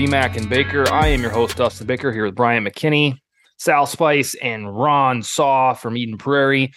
[0.00, 0.90] BMAC and Baker.
[0.90, 3.18] I am your host, Dustin Baker, here with Bryant McKinnie,
[3.58, 6.72] Sal Spice, and Ron Saw from Eden Prairie.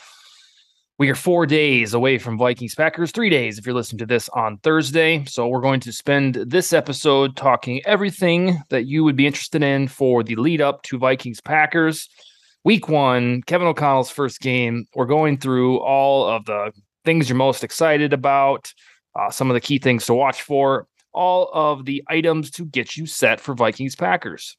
[0.99, 4.27] We are four days away from Vikings Packers, three days if you're listening to this
[4.27, 5.23] on Thursday.
[5.23, 9.87] So we're going to spend this episode talking everything that you would be interested in
[9.87, 12.09] for the lead up to Vikings Packers.
[12.65, 14.85] Week one, Kevin O'Connell's first game.
[14.95, 16.73] We're going through all of the
[17.05, 18.73] things you're most excited about,
[19.15, 22.97] uh, some of the key things to watch for, all of the items to get
[22.97, 24.57] you set for Vikings Packers.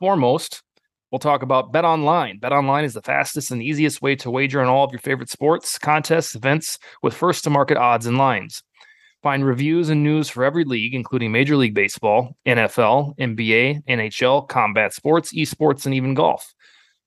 [0.00, 0.62] Foremost,
[1.10, 2.38] we'll talk about Bet Online.
[2.38, 5.30] Bet Online is the fastest and easiest way to wager on all of your favorite
[5.30, 8.62] sports, contests, events with first to market odds and lines.
[9.22, 14.94] Find reviews and news for every league, including Major League Baseball, NFL, NBA, NHL, combat
[14.94, 16.54] sports, esports, and even golf.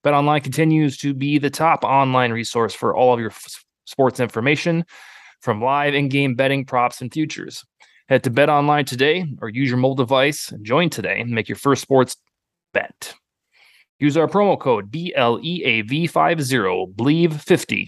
[0.04, 4.20] Bet Online continues to be the top online resource for all of your f- sports
[4.20, 4.84] information,
[5.42, 7.64] from live in game betting, props, and futures.
[8.12, 11.48] Head to Bet Online today or use your mobile device and join today and make
[11.48, 12.18] your first sports
[12.74, 13.14] bet.
[14.00, 16.12] Use our promo code BLEAV50,
[16.94, 17.88] BLEAV50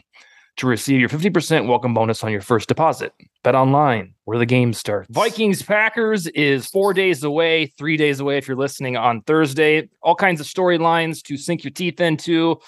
[0.56, 3.12] to receive your 50% welcome bonus on your first deposit.
[3.44, 5.10] Bet online, where the game starts.
[5.12, 9.90] Vikings Packers is four days away, three days away if you're listening on Thursday.
[10.02, 12.62] All kinds of storylines to sink your teeth into.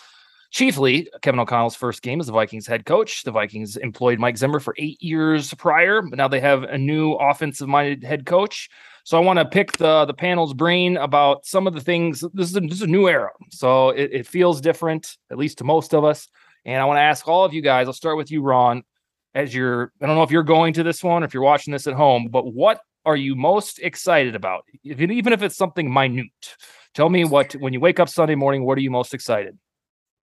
[0.52, 3.24] Chiefly, Kevin O'Connell's first game as the Vikings head coach.
[3.24, 7.14] The Vikings employed Mike Zimmer for eight years prior, but now they have a new
[7.14, 8.70] offensive minded head coach.
[9.04, 12.24] So I want to pick the the panel's brain about some of the things.
[12.34, 15.60] This is a, this is a new era, so it, it feels different, at least
[15.60, 16.28] to most of us.
[16.64, 17.88] And I want to ask all of you guys.
[17.88, 18.84] I'll start with you, Ron.
[19.36, 21.74] As you're, I don't know if you're going to this one or if you're watching
[21.74, 24.64] this at home, but what are you most excited about?
[24.84, 26.56] If, even if it's something minute,
[26.94, 28.64] tell me what when you wake up Sunday morning.
[28.64, 29.58] What are you most excited?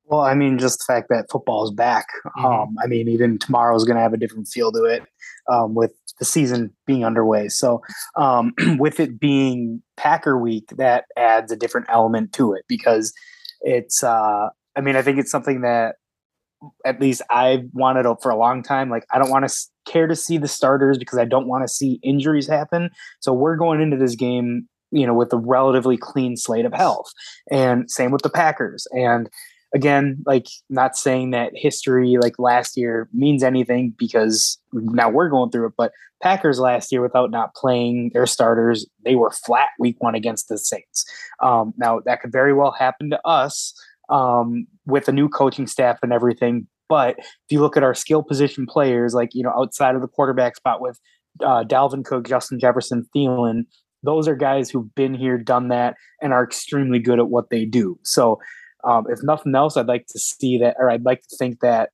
[0.06, 2.06] Well, I mean, just the fact that football is back.
[2.38, 2.44] Mhm.
[2.44, 5.02] Um, I mean, even tomorrow is going to have a different feel to it
[5.50, 7.48] um, with the season being underway.
[7.48, 7.80] So,
[8.16, 13.12] um, with it being Packer week, that adds a different element to it because
[13.60, 15.96] it's, uh, I mean, I think it's something that
[16.86, 18.90] at least I've wanted for a long time.
[18.90, 19.54] Like, I don't want to
[19.90, 22.90] care to see the starters because I don't want to see injuries happen.
[23.20, 27.10] So, we're going into this game, you know, with a relatively clean slate of health.
[27.50, 28.86] And same with the Packers.
[28.92, 29.28] And
[29.74, 35.50] again, like not saying that history like last year means anything because now we're going
[35.50, 39.96] through it, but Packers last year without not playing their starters, they were flat week
[39.98, 41.04] one against the Saints.
[41.42, 43.74] Um, now that could very well happen to us
[44.08, 46.68] um, with a new coaching staff and everything.
[46.88, 50.08] But if you look at our skill position players, like you know, outside of the
[50.08, 51.00] quarterback spot with
[51.42, 53.64] uh, Dalvin Cook, Justin Jefferson, Thielen,
[54.02, 57.64] those are guys who've been here, done that, and are extremely good at what they
[57.64, 57.98] do.
[58.02, 58.38] So
[58.84, 61.91] um, if nothing else, I'd like to see that, or I'd like to think that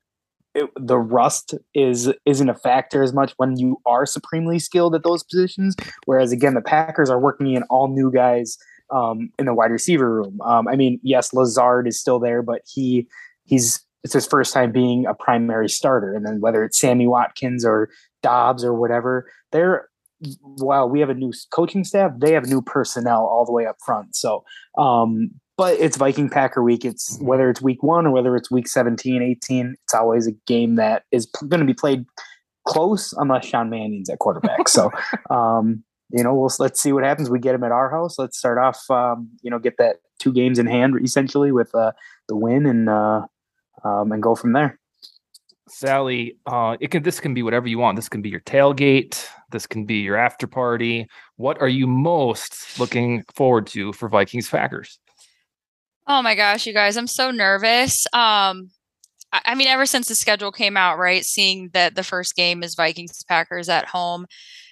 [0.54, 5.04] it, the rust is isn't a factor as much when you are supremely skilled at
[5.04, 5.76] those positions.
[6.06, 8.56] Whereas again, the Packers are working in all new guys
[8.91, 10.41] um, in the wide receiver room.
[10.41, 13.06] Um, I mean, yes, Lazard is still there, but he
[13.44, 16.15] he's it's his first time being a primary starter.
[16.15, 17.91] And then whether it's Sammy Watkins or
[18.22, 19.88] Doubs or whatever, they're
[20.41, 23.76] while we have a new coaching staff, they have new personnel all the way up
[23.84, 24.16] front.
[24.16, 24.44] So
[24.76, 26.84] um, but it's Viking Packer week.
[26.84, 30.76] It's whether it's week one or whether it's week 17, 18, it's always a game
[30.76, 32.06] that is going to be played
[32.64, 34.69] close unless Sean Mannion's at quarterback.
[34.69, 34.91] so,
[35.30, 37.28] um, you know, we'll let's see what happens.
[37.28, 38.19] We get him at our house.
[38.19, 41.92] Let's start off, um, you know, get that two games in hand essentially with uh,
[42.28, 43.26] the win and uh,
[43.84, 44.78] um, and go from there.
[45.69, 47.96] Sally, uh, it can this can be whatever you want.
[47.96, 49.26] This can be your tailgate.
[49.50, 51.08] This can be your after party.
[51.36, 54.99] What are you most looking forward to for Vikings Packers?
[56.08, 58.06] Oh my gosh, you guys, I'm so nervous.
[58.14, 58.70] Um,
[59.32, 61.25] I, I mean, ever since the schedule came out, right?
[61.25, 64.26] Seeing that the first game is Vikings Packers at home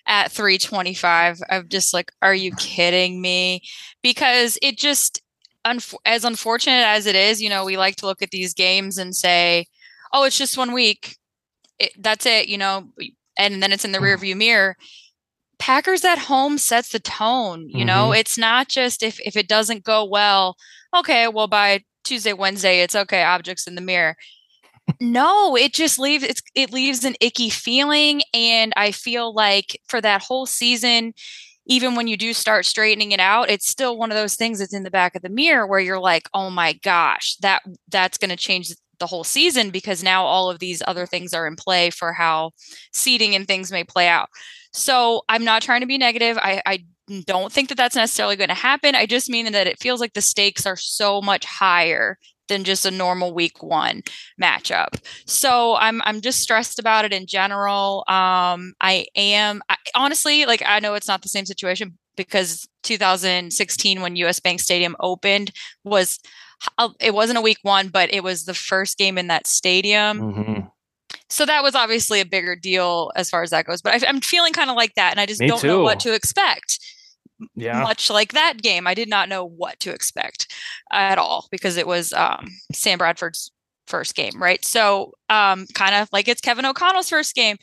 [0.06, 3.62] at 325, I'm just like, are you kidding me?
[4.02, 5.22] Because it just,
[6.06, 9.14] as unfortunate as it is, you know, we like to look at these games and
[9.16, 9.66] say,
[10.12, 11.16] oh, it's just one week.
[11.78, 12.90] It, that's it, you know,
[13.38, 14.76] and then it's in the rearview mirror.
[15.58, 18.10] Packers at home sets the tone, you know.
[18.10, 18.18] Mhm.
[18.18, 20.56] It's not just if if it doesn't go well,
[20.94, 24.16] okay, well by Tuesday, Wednesday, it's okay, objects in the mirror.
[25.00, 30.00] no, it just leaves it's it leaves an icky feeling and I feel like for
[30.00, 31.12] that whole season
[31.68, 34.72] even when you do start straightening it out, it's still one of those things that's
[34.72, 38.30] in the back of the mirror where you're like, oh my gosh, that that's going
[38.30, 38.70] to change
[39.00, 42.52] the whole season because now all of these other things are in play for how
[42.92, 44.28] seating and things may play out.
[44.76, 46.38] So I'm not trying to be negative.
[46.38, 46.84] I, I
[47.24, 48.94] don't think that that's necessarily going to happen.
[48.94, 52.18] I just mean that it feels like the stakes are so much higher
[52.48, 54.02] than just a normal week one
[54.40, 55.00] matchup.
[55.24, 58.04] So I'm I'm just stressed about it in general.
[58.06, 64.00] Um, I am I, honestly like I know it's not the same situation because 2016
[64.00, 65.50] when US Bank Stadium opened
[65.84, 66.20] was
[67.00, 70.20] it wasn't a week one, but it was the first game in that stadium.
[70.20, 70.66] Mm-hmm.
[71.28, 73.82] So that was obviously a bigger deal as far as that goes.
[73.82, 75.66] But I, am feeling kind of like that, and I just Me don't too.
[75.66, 76.78] know what to expect
[77.54, 77.82] yeah.
[77.82, 78.86] much like that game.
[78.86, 80.52] I did not know what to expect
[80.92, 83.50] at all because it was um, Sam Bradford's
[83.86, 84.64] first game, right?
[84.64, 87.56] So, um, kind of like it's Kevin O'Connell's first game.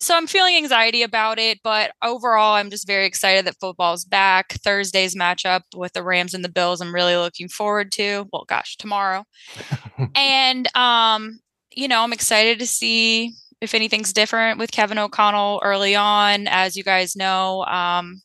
[0.00, 4.54] So I'm feeling anxiety about it, but overall, I'm just very excited that football's back.
[4.54, 8.26] Thursday's matchup with the Rams and the Bills, I'm really looking forward to.
[8.32, 9.24] Well, gosh, tomorrow.
[10.16, 11.38] and um,
[11.74, 16.46] you know, I'm excited to see if anything's different with Kevin O'Connell early on.
[16.48, 18.22] As you guys know, um,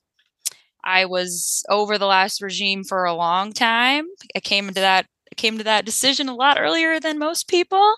[0.83, 4.05] I was over the last regime for a long time.
[4.35, 5.05] I came into that
[5.35, 7.95] came to that decision a lot earlier than most people.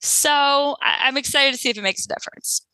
[0.00, 2.64] So I, am excited to see if it makes a difference.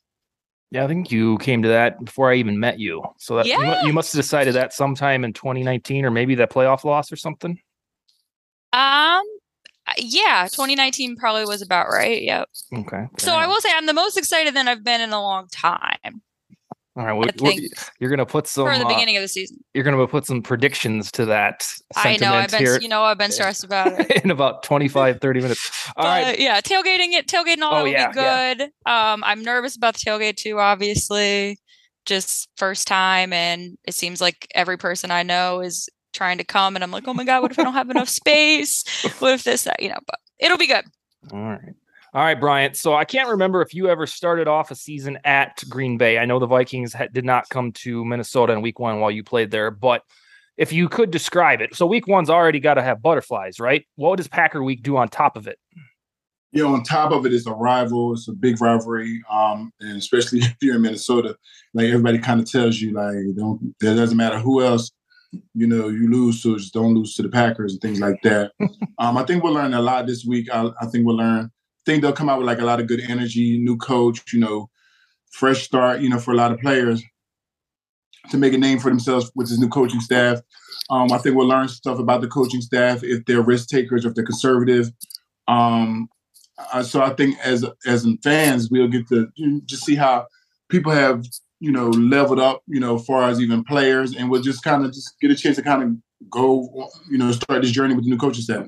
[0.70, 3.02] Yeah, I think you came to that before I even met you.
[3.18, 3.80] So that yeah.
[3.82, 7.16] you, you must have decided that sometime in 2019 or maybe that playoff loss or
[7.16, 7.58] something.
[8.72, 9.22] Um,
[9.98, 12.22] yeah, 2019 probably was about right.
[12.22, 12.48] Yep.
[12.72, 13.06] Okay.
[13.18, 16.22] So I will say I'm the most excited than I've been in a long time.
[16.96, 17.52] All right, well,
[17.98, 19.56] you're going to put some for the uh, beginning of the season.
[19.74, 21.66] You're going to put some predictions to that.
[21.96, 22.34] I know.
[22.34, 22.78] I've been, here.
[22.80, 25.88] you know, I've been stressed about it in about 25, 30 minutes.
[25.96, 26.38] All but, right.
[26.38, 28.70] yeah, tailgating it, tailgating all oh, yeah, be good.
[28.86, 29.12] Yeah.
[29.12, 30.60] Um, I'm nervous about the tailgate too.
[30.60, 31.58] Obviously,
[32.06, 36.76] just first time, and it seems like every person I know is trying to come,
[36.76, 38.84] and I'm like, oh my god, what if I don't have enough space?
[39.18, 39.98] What if this, that, you know?
[40.06, 40.84] But it'll be good.
[41.32, 41.74] All right.
[42.14, 42.76] All right, Bryant.
[42.76, 46.18] So I can't remember if you ever started off a season at Green Bay.
[46.18, 49.24] I know the Vikings ha- did not come to Minnesota in week one while you
[49.24, 50.02] played there, but
[50.56, 51.74] if you could describe it.
[51.74, 53.84] So week one's already got to have butterflies, right?
[53.96, 55.58] What does Packer week do on top of it?
[56.52, 58.12] Yeah, on top of it is a rival.
[58.12, 61.36] It's a big rivalry, um, and especially if you're in Minnesota,
[61.74, 63.74] like everybody kind of tells you, like don't.
[63.82, 64.92] It doesn't matter who else,
[65.54, 68.52] you know, you lose to, just don't lose to the Packers and things like that.
[68.98, 70.48] um, I think we'll learn a lot this week.
[70.52, 71.50] I, I think we'll learn
[71.86, 74.40] I think they'll come out with like a lot of good energy, new coach, you
[74.40, 74.70] know,
[75.32, 77.02] fresh start, you know, for a lot of players
[78.30, 80.40] to make a name for themselves with this new coaching staff.
[80.88, 84.14] Um, I think we'll learn stuff about the coaching staff if they're risk takers, if
[84.14, 84.90] they're conservative.
[85.46, 86.08] Um,
[86.82, 89.28] so I think as as fans, we'll get to
[89.66, 90.26] just see how
[90.70, 91.24] people have
[91.60, 94.92] you know leveled up, you know, far as even players, and we'll just kind of
[94.92, 98.10] just get a chance to kind of go, you know, start this journey with the
[98.10, 98.66] new coaching staff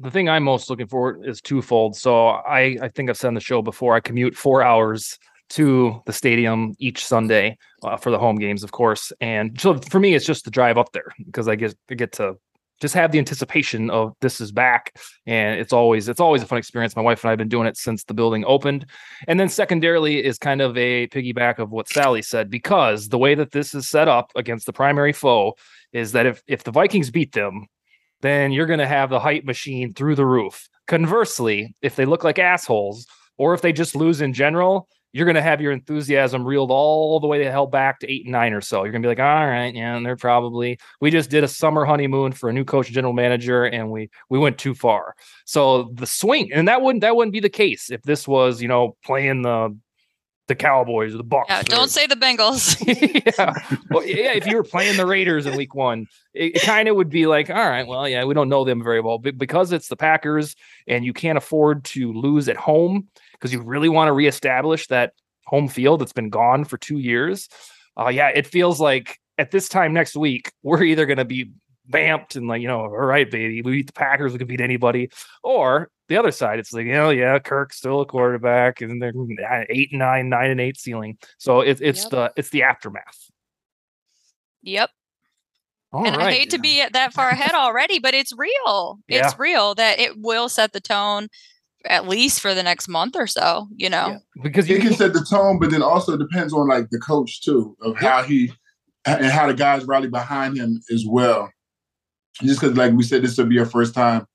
[0.00, 1.96] the thing I'm most looking for is twofold.
[1.96, 5.18] So I, I think I've said on the show before, I commute four hours
[5.50, 9.12] to the stadium each Sunday uh, for the home games, of course.
[9.20, 12.12] And so for me, it's just the drive up there because I get I get
[12.12, 12.36] to
[12.82, 14.94] just have the anticipation of this is back,
[15.24, 16.96] and it's always it's always a fun experience.
[16.96, 18.84] My wife and I have been doing it since the building opened.
[19.28, 23.34] And then secondarily is kind of a piggyback of what Sally said because the way
[23.36, 25.54] that this is set up against the primary foe
[25.92, 27.66] is that if if the Vikings beat them,
[28.20, 30.68] then you're going to have the hype machine through the roof.
[30.88, 33.06] Conversely, if they look like assholes
[33.38, 37.20] or if they just lose in general, you're going to have your enthusiasm reeled all
[37.20, 38.82] the way to hell back to eight and nine or so.
[38.82, 41.48] You're going to be like, all right, yeah, and they're probably we just did a
[41.48, 45.14] summer honeymoon for a new coach, general manager, and we we went too far.
[45.44, 48.68] So the swing, and that wouldn't that wouldn't be the case if this was you
[48.68, 49.76] know playing the
[50.48, 51.48] the Cowboys or the Bucks.
[51.48, 52.76] Yeah, don't say the Bengals.
[53.38, 53.54] yeah,
[53.90, 54.32] well, yeah.
[54.32, 57.26] If you were playing the Raiders in Week One, it, it kind of would be
[57.26, 59.96] like, all right, well, yeah, we don't know them very well, but because it's the
[59.96, 63.08] Packers and you can't afford to lose at home
[63.42, 65.14] because you really want to reestablish that
[65.46, 67.48] home field that's been gone for two years.
[67.98, 71.50] Uh, yeah, it feels like at this time next week we're either going to be
[71.88, 74.60] vamped and like you know, all right, baby, we beat the Packers, we can beat
[74.60, 75.10] anybody,
[75.42, 79.12] or the other side, it's like, oh yeah, Kirk's still a quarterback, and they're
[79.68, 81.18] eight and nine, nine and eight ceiling.
[81.38, 82.10] So it's it's yep.
[82.10, 83.18] the it's the aftermath.
[84.62, 84.90] Yep.
[85.92, 86.28] All and right.
[86.28, 89.00] I hate to be that far ahead already, but it's real.
[89.08, 89.26] Yeah.
[89.26, 91.28] It's real that it will set the tone
[91.86, 94.08] at least for the next month or so, you know.
[94.08, 94.42] Yeah.
[94.42, 97.76] Because you can set the tone, but then also depends on like the coach too,
[97.82, 98.52] of how he
[99.04, 101.50] and how the guys rally behind him as well.
[102.40, 104.26] Just because, like we said, this will be our first time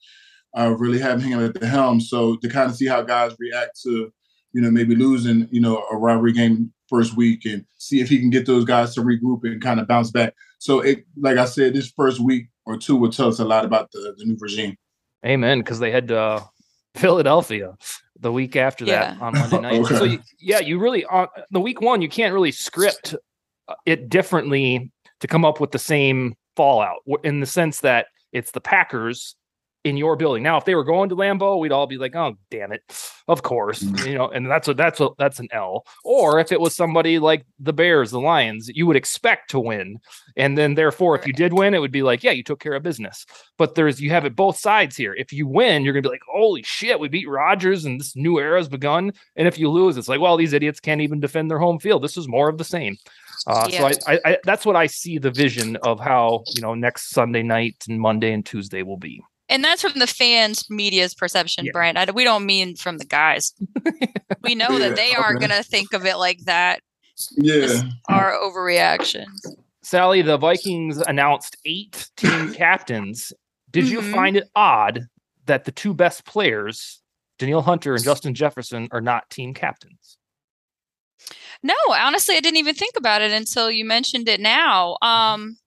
[0.57, 1.99] uh, really having him at the helm.
[1.99, 4.11] So to kind of see how guys react to,
[4.53, 8.19] you know, maybe losing, you know, a rivalry game first week and see if he
[8.19, 10.33] can get those guys to regroup and kind of bounce back.
[10.59, 13.65] So it, like I said, this first week or two will tell us a lot
[13.65, 14.75] about the, the new regime.
[15.25, 15.59] Amen.
[15.59, 16.41] Because they had uh,
[16.97, 17.77] Philadelphia
[18.19, 19.13] the week after Yeah.
[19.13, 19.81] that on Monday night.
[19.81, 19.95] Okay.
[19.95, 23.15] So you, yeah, you really on the week one you can't really script
[23.67, 28.51] uh, it differently to come up with the same fallout in the sense that it's
[28.51, 29.35] the Packers
[29.87, 30.43] in your building.
[30.43, 32.81] Now, if they were going to Lambeau, we'd all be like, "Oh, damn it!"
[33.27, 34.05] Of course, Mhm.
[34.07, 35.85] you know, and that's what that's what that's an L.
[36.03, 39.97] Or if it was somebody like the Bears, the Lions, you would expect to win,
[40.35, 42.73] and then therefore, if you did win, it would be like, "Yeah, you took care
[42.73, 43.25] of business."
[43.57, 45.13] But there's you have it both sides here.
[45.13, 48.39] If you win, you're gonna be like, "Holy shit, we beat Rodgers, and this new
[48.39, 51.51] era has begun." And if you lose, it's like, "Well, these idiots can't even defend
[51.51, 52.03] their home field.
[52.03, 52.95] This is more of the same."
[53.45, 53.89] Uh, Yeah.
[53.91, 57.09] So I, I, I, that's what I see the vision of how you know next
[57.09, 59.21] Sunday night and Monday and Tuesday will be.
[59.49, 61.71] And that's from the fans' media's perception, Yeah.
[61.73, 61.95] Brian.
[61.97, 63.53] I, we don't mean from the guys.
[64.43, 65.47] we know Yeah, that they aren't okay.
[65.47, 66.81] going to think of it like that.
[67.37, 67.83] Yeah.
[68.09, 69.39] Our overreactions.
[69.83, 73.31] Sally, the Vikings announced eight team captains.
[73.71, 74.11] Did you Mhm.
[74.13, 75.07] find it odd
[75.45, 77.01] that the two best players,
[77.39, 80.17] Danielle Hunter and Justin Jefferson, are not team captains?
[81.63, 84.97] No, honestly, I didn't even think about it until you mentioned it now.
[85.01, 85.57] Um,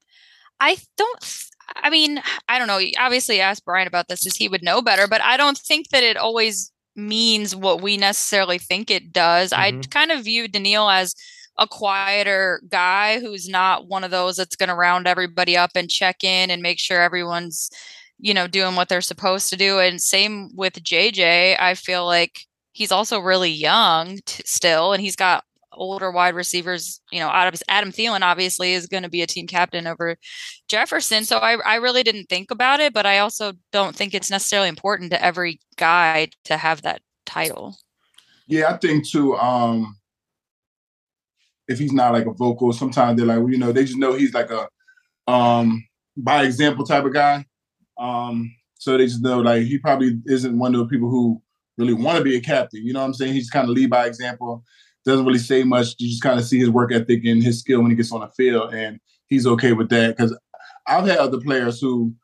[0.60, 1.44] I don't.
[1.76, 2.80] I mean, I don't know.
[2.98, 5.06] Obviously, ask Brian about this, as he would know better.
[5.08, 9.52] But I don't think that it always means what we necessarily think it does.
[9.52, 9.90] I Mhm.
[9.90, 11.14] kind of view Danielle as
[11.58, 15.90] a quieter guy who's not one of those that's going to round everybody up and
[15.90, 17.70] check in and make sure everyone's,
[18.18, 19.78] you know, doing what they're supposed to do.
[19.78, 21.56] And same with JJ.
[21.58, 22.40] I feel like
[22.72, 25.44] he's also really young t- still, and he's got
[25.80, 27.00] older wide receivers.
[27.10, 30.16] You know, Adam, Thielen obviously is going to be a team captain over
[30.68, 31.24] Jefferson.
[31.24, 34.68] So I, I really didn't think about it, but I also don't think it's necessarily
[34.68, 37.76] important to every guy to have that title.
[38.46, 39.34] Yeah, I think too.
[39.36, 39.96] Um,
[41.66, 44.12] if he's not like a vocal, sometimes they're like, well, you know, they just know
[44.12, 44.68] he's like a
[45.30, 45.84] um
[46.16, 47.44] by example type of guy.
[47.98, 51.40] Um, so they just know like he probably isn't one of the people who
[51.78, 52.84] really want to be a captain.
[52.84, 53.32] You know what I'm saying?
[53.32, 54.64] He's kind of lead by example.
[55.04, 55.94] Doesn't really say much.
[55.98, 58.20] You just kind of see his work ethic and his skill when he gets on
[58.20, 60.16] the field, and he's okay with that.
[60.16, 60.36] Because
[60.86, 62.14] I've had other players who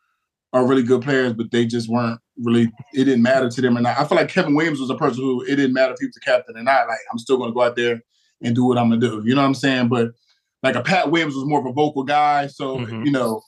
[0.53, 2.71] are really good players, but they just weren't really.
[2.93, 3.99] It didn't matter to them or not.
[3.99, 6.17] I feel like Kevin Williams was a person who it didn't matter if he was
[6.17, 6.87] a captain or not.
[6.89, 8.03] Like I'm still going to go out there
[8.43, 9.23] and do what I'm gonna do.
[9.25, 9.89] You know what I'm saying?
[9.89, 10.11] But
[10.63, 13.07] like a Pat Williams was more of a vocal guy, so Mhm.
[13.07, 13.41] you know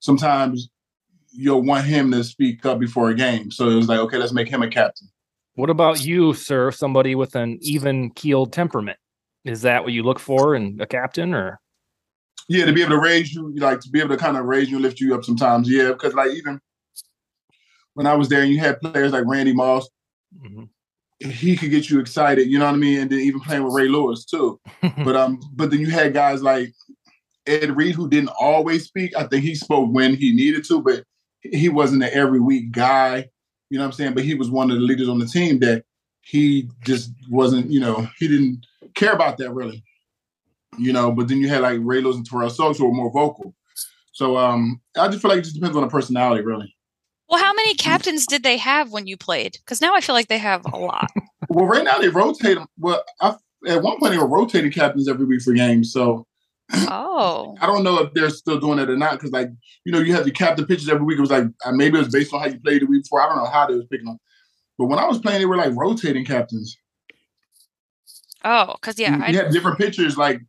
[0.00, 0.68] sometimes
[1.32, 3.50] you'll want him to speak up before a game.
[3.50, 5.08] So it was like, okay, let's make him a captain.
[5.58, 6.70] What about you, sir?
[6.70, 8.96] Somebody with an even keeled temperament.
[9.44, 11.58] Is that what you look for in a captain or
[12.48, 14.70] Yeah, to be able to raise you, like to be able to kind of raise
[14.70, 15.68] you and lift you up sometimes.
[15.68, 16.60] Yeah, because like even
[17.94, 19.88] when I was there and you had players like Randy Moss,
[20.40, 20.68] Mhm.
[21.18, 23.00] he could get you excited, you know what I mean?
[23.00, 24.60] And then even playing with Ray Lewis too.
[25.04, 26.72] but um, but then you had guys like
[27.48, 29.10] Ed Reed who didn't always speak.
[29.16, 31.02] I think he spoke when he needed to, but
[31.42, 33.28] he wasn't an every week guy.
[33.70, 34.14] You know what I'm saying?
[34.14, 35.84] But he was one of the leaders on the team that
[36.20, 39.84] he just wasn't, you know, he didn't care about that really.
[40.78, 43.12] You know, but then you had like Ray Lewis and Terrell Suggs who were more
[43.12, 43.54] vocal.
[44.12, 46.74] So um I just feel like it just depends on the personality, really.
[47.28, 49.58] Well, how many captains did they have when you played?
[49.58, 51.08] Because now I feel like they have a lot.
[51.50, 52.66] Well, right now they rotate them.
[52.78, 53.34] Well, I,
[53.66, 55.90] at one point they were rotating captains every week for games.
[55.90, 56.26] So
[56.72, 59.48] oh, I don't know if they're still doing it or not because, like,
[59.84, 61.18] you know, you have the captain pitches every week.
[61.18, 63.20] It was like uh, maybe it was based on how you played the week before.
[63.20, 64.18] I don't know how they was picking them.
[64.78, 66.76] But when I was playing, they were like rotating captains.
[68.44, 70.16] oh, because yeah, you, I, you had different pictures.
[70.16, 70.40] Like,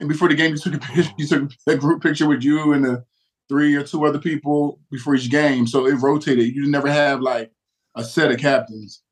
[0.00, 1.12] and before the game, you took a picture.
[1.18, 3.04] You took a group picture with you and the
[3.48, 5.66] three or two other people before each game.
[5.66, 6.54] So it rotated.
[6.54, 7.50] You never have like
[7.94, 9.02] a set of captains.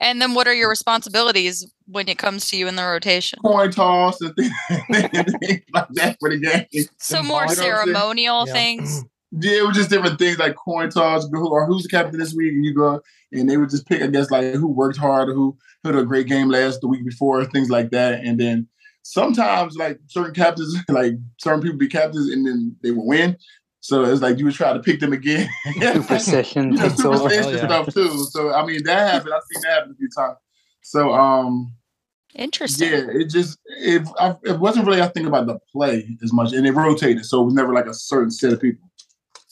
[0.00, 3.38] And then what are your responsibilities when it comes to you in the rotation?
[3.44, 4.52] Coin toss and things,
[4.90, 6.66] things like that for the game.
[6.98, 7.26] So Symbolic.
[7.26, 7.56] more You know what I'm saying?
[7.86, 8.52] ceremonial Yeah.
[8.52, 9.04] things.
[9.30, 12.32] Yeah, it was just different things like coin toss, who or who's the captain this
[12.32, 15.28] week, and you go and they would just pick, I guess, like who worked hard
[15.28, 18.24] or who had a great game last the week before, things like that.
[18.24, 18.66] And then
[19.02, 23.36] sometimes like certain captains, like certain people be captains and then they would win.
[23.88, 25.48] So it's like you would try to pick them again.
[25.80, 27.16] Superstition you know, takes over.
[27.30, 27.64] superstitious Oh, yeah.
[27.82, 28.24] stuff too.
[28.30, 29.32] So I mean that happened.
[29.32, 30.36] I've seen that happen a few times.
[30.82, 31.72] So um
[32.34, 32.90] Interesting.
[32.90, 36.52] yeah, it just it I, it wasn't really I think about the play as much,
[36.52, 38.90] and it rotated, so it was never like a certain set of people.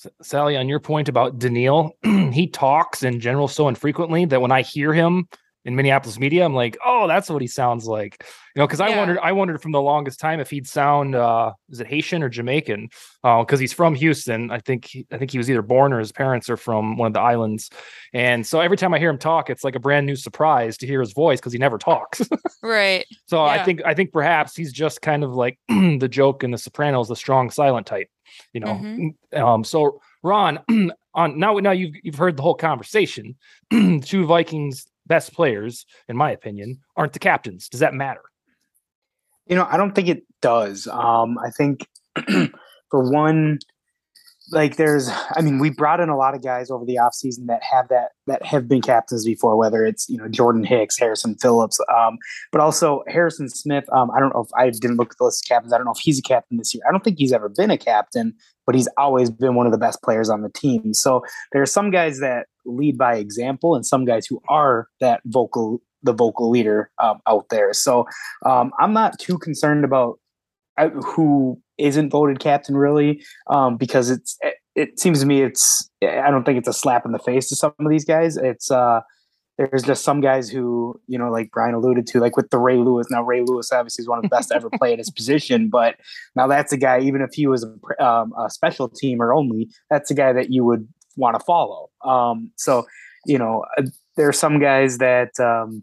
[0.05, 1.93] S- Sally, on your point about Danielle,
[2.31, 5.27] he talks in general so infrequently that when I hear him
[5.67, 6.45] in Minneapolis media.
[6.45, 8.25] I'm like, oh, that's what he sounds like.
[8.55, 8.99] You know, because I Yeah.
[8.99, 12.29] wondered, I wondered from the longest time if he'd sound, uh, is it Haitian or
[12.29, 12.89] Jamaican?
[13.23, 14.51] Because he's from Houston.
[14.53, 17.09] I think, he- I think he was either born or his parents are from one
[17.09, 17.69] of the islands.
[18.15, 20.87] And so every time I hear him talk, it's like a brand new surprise to
[20.87, 22.23] hear his voice because he never talks.
[22.63, 23.05] Right.
[23.27, 26.59] so I think, I think perhaps he's just kind of like the joke in The
[26.59, 28.09] Sopranos, the strong silent type.
[28.53, 29.39] You know, Mhm.
[29.41, 30.59] um, so Ron,
[31.15, 33.37] on now now you've you've heard the whole conversation.
[33.71, 37.69] Two Vikings best players, in my opinion, aren't the captains.
[37.69, 38.23] Does that matter?
[39.47, 40.87] You know, I don't think it does.
[40.89, 41.87] Um, I think
[42.91, 43.59] for one,
[44.53, 47.63] like there's I mean, we brought in a lot of guys over the offseason that
[47.63, 51.81] have that that have been captains before, whether it's, you know, Jordan Hicks, Harrison Phillips,
[51.93, 52.19] um,
[52.53, 53.85] but also Harrison Smith.
[53.93, 55.73] Um, I don't know if I didn't look at the list of captains.
[55.73, 56.83] I don't know if he's a captain this year.
[56.89, 58.35] I don't think he's ever been a captain,
[58.67, 60.95] but he's always been one of the best players on the team.
[60.95, 65.21] So there are some guys that lead by example and some guys who are that
[65.27, 67.73] vocal the vocal leader um, out there.
[67.73, 68.07] So
[68.45, 70.19] um, I'm not too concerned about
[70.79, 75.91] uh, who isn't voted captain really, um, because it's it, it seems to me it's
[76.03, 78.37] I don't think it's a slap in the face to some of these guys.
[78.37, 79.01] It's uh,
[79.59, 82.77] there's just some guys who you know like Brian alluded to, like with the Ray
[82.77, 83.07] Lewis.
[83.11, 85.69] Now Ray Lewis obviously is one of the best to ever play at his position,
[85.71, 85.97] but
[86.35, 87.01] now that's a guy.
[87.01, 90.65] Even if he was a, um, a special teamer only, that's a guy that you
[90.65, 91.91] would want to follow.
[92.05, 92.87] Um, so
[93.27, 93.83] you know uh,
[94.17, 95.31] there are some guys that.
[95.41, 95.83] Um,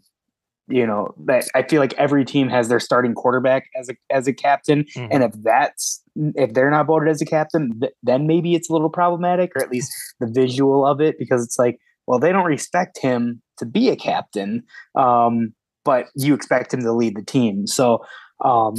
[0.66, 4.26] you know that I feel like every team has their starting quarterback as a as
[4.26, 5.08] a captain, Mhm.
[5.10, 8.72] and if that's if they're not voted as a captain, th- then maybe it's a
[8.72, 12.46] little problematic, or at least the visual of it, because it's like, well, they don't
[12.46, 14.62] respect him to be a captain,
[14.94, 15.52] um,
[15.84, 17.66] but you expect him to lead the team.
[17.66, 18.02] So,
[18.42, 18.72] um,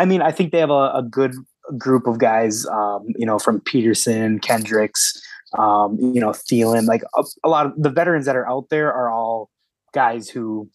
[0.00, 1.32] I mean, I think they have a, a good
[1.78, 5.22] group of guys, um, you know, from Peterson, Kendricks,
[5.58, 8.92] um, you know, Thielen, like a, a lot of the veterans that are out there
[8.92, 9.50] are all
[9.92, 10.68] guys who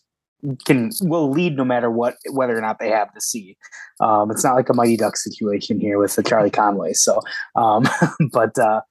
[0.66, 3.58] can will lead no matter what whether or not they have the seed.
[4.00, 6.94] Um, it's not like a Mighty Duck situation here with the Charlie Conway.
[6.94, 7.22] So,
[7.56, 7.88] um,
[8.32, 8.82] but uh,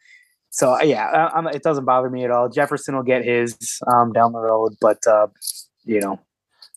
[0.51, 2.49] so uh, yeah, I, it doesn't bother me at all.
[2.49, 5.29] Jefferson will get his um, down the road, but uh,
[5.85, 6.19] you know,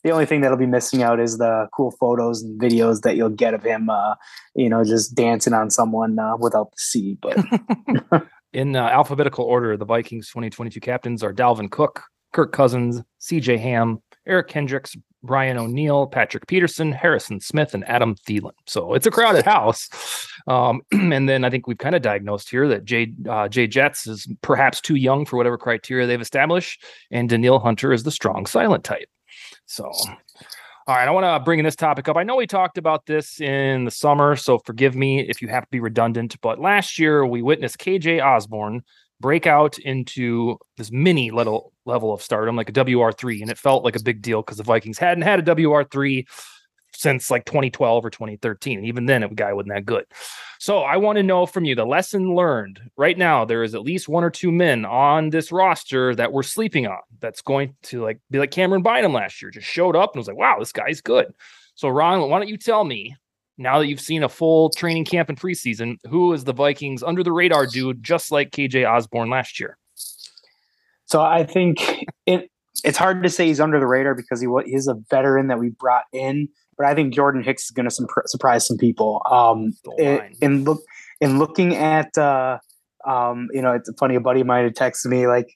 [0.03, 3.29] the only thing that'll be missing out is the cool photos and videos that you'll
[3.29, 4.15] get of him, uh,
[4.55, 7.17] you know, just dancing on someone uh, without the C.
[7.21, 7.37] But
[8.51, 14.01] In uh, alphabetical order, the Vikings 2022 captains are Dalvin Cook, Kirk Cousins, CJ Ham,
[14.25, 18.53] Eric Kendricks, Brian O'Neill, Patrick Peterson, Harrison Smith, and Adam Thielen.
[18.65, 19.89] So it's a crowded house.
[20.47, 24.07] Um, and then I think we've kind of diagnosed here that Jay, uh, Jay Jets
[24.07, 28.45] is perhaps too young for whatever criteria they've established, and Danielle Hunter is the strong
[28.45, 29.09] silent type.
[29.65, 29.91] So,
[30.89, 32.17] all right, I want to bring in this topic up.
[32.17, 35.61] I know we talked about this in the summer, so forgive me if you have
[35.61, 38.81] to be redundant, but last year we witnessed KJ Osborn
[39.21, 43.83] break out into this mini little level of stardom, like a WR3, and it felt
[43.83, 46.25] like a big deal because the Vikings hadn't had a WR3
[46.99, 48.77] since like 2012 or 2013.
[48.77, 50.03] And even then, a guy wasn't that good.
[50.59, 53.45] So I want to know from you the lesson learned right now.
[53.45, 56.99] There is at least one or two men on this roster that we're sleeping on.
[57.21, 60.27] That's going to like be like Camryn Bynum last year, just showed up and was
[60.27, 61.33] like, wow, this guy's good.
[61.75, 63.15] So Ron, why don't you tell me
[63.57, 67.23] now that you've seen a full training camp and preseason, who is the Vikings under
[67.23, 69.77] the radar dude, just like KJ Osborn last year?
[71.05, 72.51] So I think it
[72.83, 75.47] it's hard to say he's under the radar because he wa- he is a veteran
[75.47, 79.21] that we brought in, but I think Jordan Hicks is going to surprise some people.
[79.29, 80.81] Um, in, in look
[81.21, 82.57] in looking at uh,
[83.05, 84.15] um, you know, it's funny.
[84.15, 85.53] A buddy of mine had texted me like,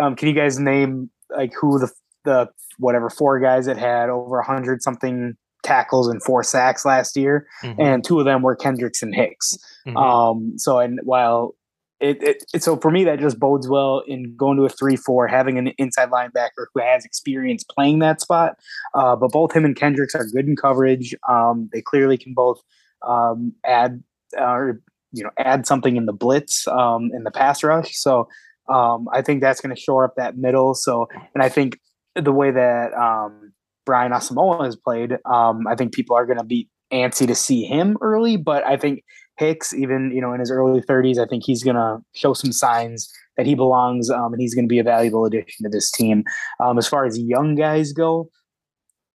[0.00, 1.90] um, "Can you guys name like who the
[2.24, 7.16] the whatever four guys that had over a hundred something tackles and four sacks last
[7.16, 9.56] year?" Mhm, And two of them were Kendricks and Hicks.
[9.86, 9.96] mhm.
[9.96, 11.55] Um, so and while
[12.00, 14.96] it, it, it so for me that just bodes well in going to a three
[14.96, 18.56] four, having an inside linebacker who has experience playing that spot.
[18.94, 21.14] Uh, but both him and Kendricks are good in coverage.
[21.28, 22.60] Um, they clearly can both
[23.06, 24.02] um, add
[24.38, 24.80] or
[25.12, 27.96] you know add something in the blitz um, in the pass rush.
[27.96, 28.28] So
[28.68, 30.74] um, I think that's going to shore up that middle.
[30.74, 31.78] So and I think
[32.14, 33.52] the way that um,
[33.86, 37.64] Brian Asamoah has played, um, I think people are going to be antsy to see
[37.64, 38.36] him early.
[38.36, 39.02] But I think
[39.38, 42.52] Hicks, even you know in his early 30s, I think he's going to show some
[42.52, 45.90] signs that he belongs, um, and he's going to be a valuable addition to this
[45.90, 46.24] team.
[46.58, 48.30] Um, as far as young guys go,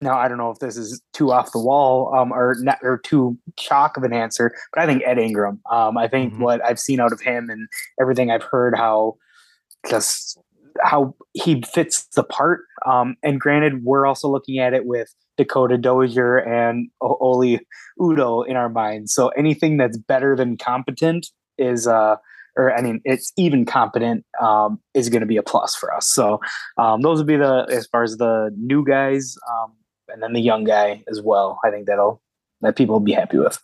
[0.03, 2.99] now I don't know if this is too off the wall um, or not, or
[2.99, 5.61] too shock of an answer, but I think Ed Ingram.
[5.71, 6.41] Um, I think Mhm.
[6.41, 7.67] what I've seen out of him and
[8.01, 9.17] everything I've heard, how
[9.89, 10.39] just
[10.83, 12.61] how he fits the part.
[12.87, 17.61] Um, and granted, we're also looking at it with Dakota Dozier and Oli
[17.99, 19.13] Udoh in our minds.
[19.13, 22.17] So anything that's better than competent is uh,
[22.57, 26.09] or I mean, it's even competent um, is going to be a plus for us.
[26.09, 26.41] So
[26.77, 29.73] um, those would be the as far as the new guys, um,
[30.09, 31.59] and then the young guy as well.
[31.65, 32.21] I think that'll
[32.61, 33.59] that people will be happy with.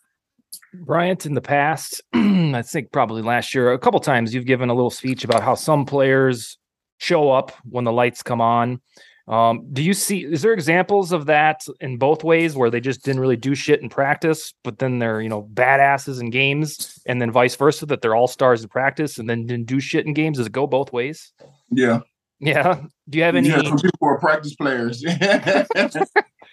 [0.73, 4.75] Bryant, in the past, I think probably last year, a couple times you've given a
[4.75, 6.59] little speech about how some players
[6.99, 8.81] show up when the lights come on.
[9.29, 10.25] Um, do you see?
[10.25, 13.81] Is there examples of that in both ways where they just didn't really do shit
[13.81, 18.03] in practice, but then they're you know badasses in games, and then vice versa that
[18.03, 20.39] they're all stars in practice and then didn't do shit in games?
[20.39, 21.33] Does it go both ways?
[21.71, 22.01] Yeah.
[22.39, 22.83] Yeah.
[23.09, 23.49] Do you have any?
[23.49, 25.67] Yeah, some people are practice players, and then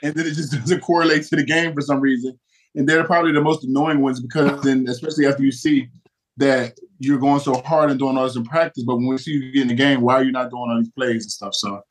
[0.02, 2.40] it just doesn't correlate to the game for some reason.
[2.76, 5.90] And they're probably the most annoying ones because then, especially after you see
[6.38, 9.32] that you're going so hard and doing all this in practice, but when we see
[9.32, 11.54] you get in the game, why are you not doing all these plays and stuff?
[11.56, 11.82] So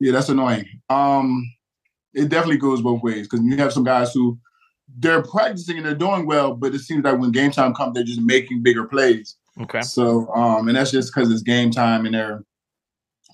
[0.00, 0.66] yeah, that's annoying.
[0.88, 1.44] Um,
[2.14, 4.38] it definitely goes both ways because you have some guys who
[4.98, 8.04] they're practicing and they're doing well, but it seems like when game time comes, they're
[8.04, 9.36] just making bigger plays.
[9.60, 9.82] Okay.
[9.82, 12.44] So, um, and that's just because it's game time and their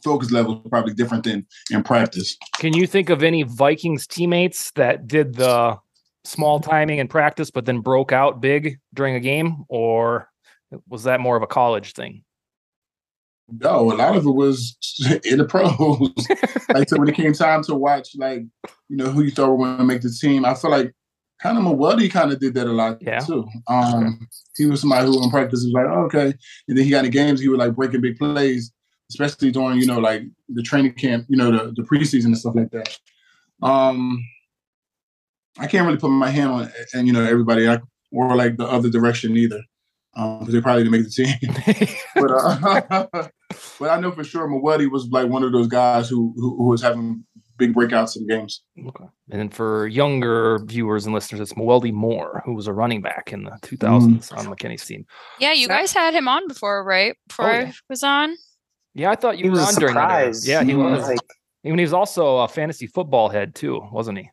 [0.05, 2.37] focus level is probably different than in practice.
[2.59, 5.79] Can you think of any Vikings teammates that did the
[6.25, 10.29] small timing in practice, but then broke out big during a game, or
[10.89, 12.23] was that more of a college thing?
[13.51, 14.77] No, a lot of it was
[15.25, 15.79] in the pros.
[16.75, 18.43] like so when it came time to watch, like
[18.89, 20.93] you know who you thought were going to make the team, I feel like
[21.41, 23.21] kind of Mewelde kind of did that a lot yeah.
[23.21, 23.49] too.
[23.69, 26.35] Um, he was somebody who in practice was like, oh, okay,
[26.69, 28.71] and then he got in games, he was like breaking big plays,
[29.11, 32.55] especially during you know like the training camp, you know the the preseason and stuff
[32.55, 32.99] like that.
[33.63, 34.23] Um,
[35.59, 37.81] I can't really put my hand on and you know everybody I,
[38.13, 39.63] or like the other direction either
[40.19, 41.97] um, they probably didn't make the team.
[42.15, 43.07] but uh,
[43.79, 46.67] but I know for sure Mewelde was like one of those guys who, who, who
[46.67, 47.25] was having
[47.57, 48.63] big breakouts in games.
[48.79, 49.05] Okay.
[49.31, 53.33] And then for younger viewers and listeners, it's Mewelde Moore, who was a running back
[53.33, 54.39] in the 2000s mm.
[54.39, 55.07] on McKinnie's team.
[55.39, 57.17] Yeah, you guys had him on before, right?
[57.29, 57.67] Before oh, yeah.
[57.67, 58.37] I was on.
[58.95, 60.35] Yeah, I thought you he were on during that.
[60.43, 61.07] Yeah, he, he was.
[61.07, 61.19] Like...
[61.65, 64.31] Even he was also a fantasy football head too, wasn't he?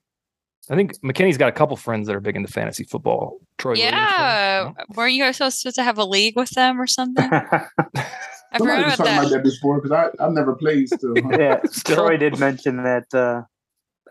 [0.69, 3.39] I think McKinnie's got a couple friends that are big into fantasy football.
[3.57, 7.29] Troy, yeah, weren't you guys supposed to have a league with them or something?
[8.55, 9.19] I Somebody was talking that.
[9.19, 11.13] about that before because I I've never played still.
[11.31, 13.41] yeah, Troy did mention that uh,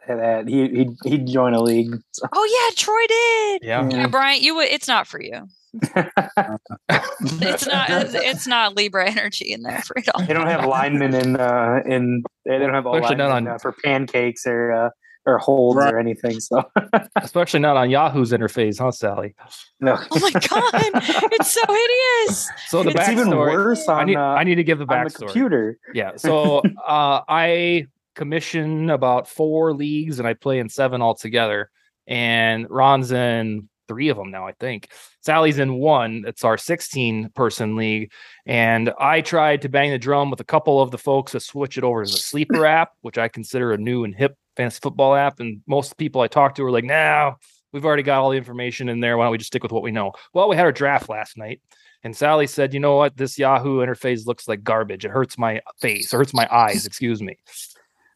[0.06, 1.96] that he he he'd join a league.
[2.12, 2.28] So.
[2.32, 3.62] Oh yeah, Troy did.
[3.64, 4.68] Yeah, yeah Brian, you would.
[4.68, 5.48] It's not for you.
[5.72, 7.88] it's not.
[7.90, 10.24] It's not Libra energy in there for it all.
[10.24, 12.22] They don't have linemen in uh in.
[12.44, 14.90] They don't have all linemen on, uh, for pancakes or uh,
[15.26, 15.92] or holds right.
[15.92, 16.40] or anything.
[16.40, 16.62] So
[17.16, 19.34] especially not on Yahoo's interface, huh, Sally?
[19.80, 19.98] No.
[19.98, 20.90] oh my god,
[21.32, 22.50] it's so hideous.
[22.68, 24.00] So the it's even worse on.
[24.00, 25.18] I need, uh, I need to give the backstory.
[25.18, 25.78] The computer.
[25.92, 26.12] Yeah.
[26.16, 31.70] So uh, I commission about four leagues, and I play in seven altogether.
[32.06, 34.90] And Ron's in three of them now, I think.
[35.20, 36.24] Sally's in one.
[36.26, 38.12] It's our 16 person league.
[38.46, 41.78] And I tried to bang the drum with a couple of the folks to switch
[41.78, 45.14] it over to the sleeper app, which I consider a new and hip fantasy football
[45.14, 45.40] app.
[45.40, 47.36] And most people I talked to were like, "Now
[47.72, 49.16] we've already got all the information in there.
[49.16, 51.36] Why don't we just stick with what we know?" Well, we had our draft last
[51.36, 51.60] night,
[52.02, 53.16] and Sally said, "You know what?
[53.16, 55.04] This Yahoo interface looks like garbage.
[55.04, 56.12] It hurts my face.
[56.12, 56.86] It hurts my eyes.
[56.86, 57.36] Excuse me."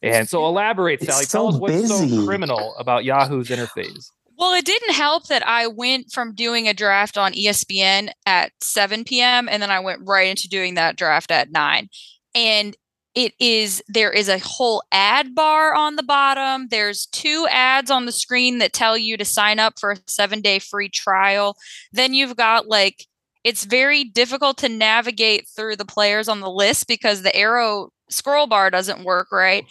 [0.01, 1.23] And so, elaborate, Sally.
[1.23, 2.09] It's Tell us what's busy.
[2.09, 4.09] so criminal about Yahoo's interface.
[4.37, 9.03] Well, it didn't help that I went from doing a draft on ESPN at 7
[9.03, 9.49] p.m.
[9.49, 11.89] and then I went right into doing that draft at 9.
[12.33, 12.77] And
[13.15, 16.67] it is there is a whole ad bar on the bottom.
[16.69, 20.41] There's two ads on the screen that tell you to sign up for a seven
[20.41, 21.57] day free trial.
[21.91, 23.05] Then you've got like
[23.43, 28.47] it's very difficult to navigate through the players on the list because the arrow scroll
[28.47, 29.65] bar doesn't work right?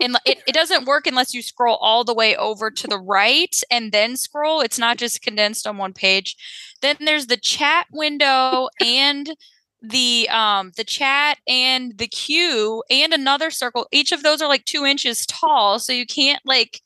[0.00, 3.54] And it, it doesn't work unless you scroll all the way over to the right
[3.70, 4.60] and then scroll.
[4.60, 6.34] It's not just condensed on one page.
[6.80, 9.30] Then there's the chat window and
[9.82, 14.64] the um the chat and the queue and another circle each of those are like
[14.64, 16.80] two inches tall so you can't like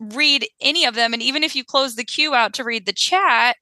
[0.00, 2.92] read any of them and even if you close the queue out to read the
[2.92, 3.56] chat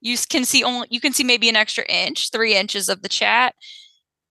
[0.00, 3.08] you can see only you can see maybe an extra inch three inches of the
[3.08, 3.54] chat.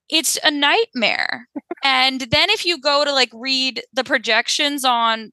[0.10, 1.48] It's a nightmare.
[1.84, 5.32] And then if you go to like read the projections on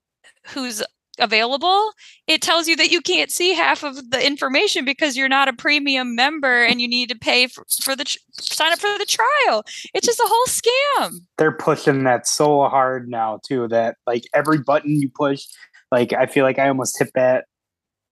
[0.49, 0.83] who's
[1.23, 1.93] available,
[2.27, 5.53] it tells you that you can't see half of the information because you're not a
[5.53, 9.65] premium member and you need to pay for, for the sign up for the trial.
[9.95, 11.21] It's just a whole scam.
[11.39, 15.47] They're pushing that so hard now too that like every button you push,
[15.91, 17.47] like I feel like I almost hit that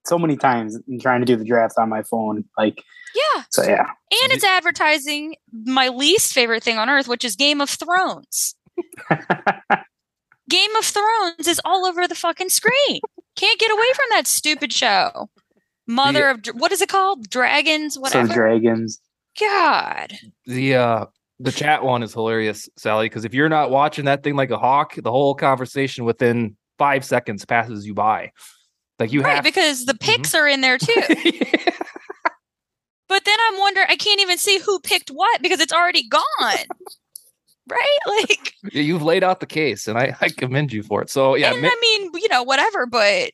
[0.07, 2.45] so many times in trying to do the draft on my phone.
[2.57, 2.83] Like
[3.15, 3.43] yeah.
[3.51, 3.87] So yeah.
[4.23, 8.55] And it's advertising my least favorite thing on earth, which is Game of Thrones.
[10.51, 13.01] Game of Thrones is all over the fucking screen.
[13.37, 15.31] Can't get away from that stupid show.
[15.87, 16.31] Mother yeah.
[16.33, 17.31] of what is it called?
[17.31, 18.29] Dragons, whatever.
[18.29, 19.01] So dragons.
[19.41, 20.13] God.
[20.47, 21.07] The uh
[21.39, 24.59] the chat one is hilarious, Sally, because if you're not watching that thing like a
[24.59, 28.33] hawk, the whole conversation within five seconds passes you by.
[28.99, 31.03] Like you right, have because the picks are in there too.
[33.11, 36.23] But then I'm wondering, I can't even see who picked what because it's already gone.
[37.69, 37.99] Right?
[38.07, 41.11] Like, you've laid out the case, and I, I commend you for it.
[41.11, 43.31] So yeah, and ma- I mean, you know, whatever, but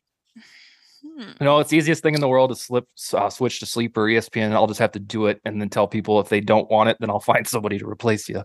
[1.02, 1.20] hmm.
[1.20, 4.02] you know, it's the easiest thing in the world to slip uh, switch to sleeper
[4.02, 4.52] ESPN.
[4.52, 6.98] I'll just have to do it and then tell people if they don't want it,
[7.00, 8.44] then I'll find somebody to replace you.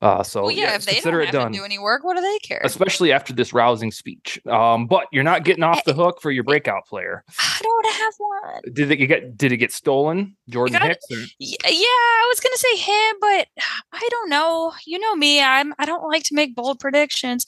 [0.00, 1.52] Uh, so well, yeah, if they consider don't it done.
[1.52, 2.60] to do any work, what do they care?
[2.62, 4.40] Especially after this rousing speech.
[4.46, 7.24] Um, but you're not getting off the hook for your breakout player.
[7.36, 8.62] I don't have one.
[8.74, 10.36] Did it get did it get stolen?
[10.48, 11.04] Jordan got- Hicks?
[11.10, 11.16] Or?
[11.40, 13.48] Yeah, I was gonna say him, but
[13.92, 14.72] I don't know.
[14.86, 17.44] You know me, I'm I don't like to make bold predictions.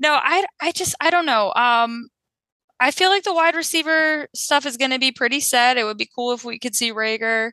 [0.00, 1.52] No, I I just I don't know.
[1.54, 2.08] Um
[2.82, 5.76] I feel like the wide receiver stuff is gonna be pretty set.
[5.76, 7.50] It would be cool if we could see Reagor.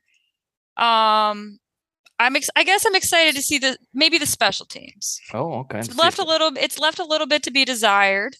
[0.78, 1.60] Um
[2.20, 5.20] I'm ex- I guess I'm excited to see the maybe the special teams.
[5.34, 5.80] Oh, okay.
[5.80, 8.36] It's left a little it's left a little bit to be desired.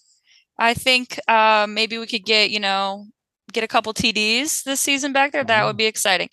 [0.60, 3.06] I think uh, maybe we could get, you know,
[3.54, 5.44] get a couple TDs this season back there.
[5.44, 5.68] That Oh.
[5.68, 6.30] would be exciting.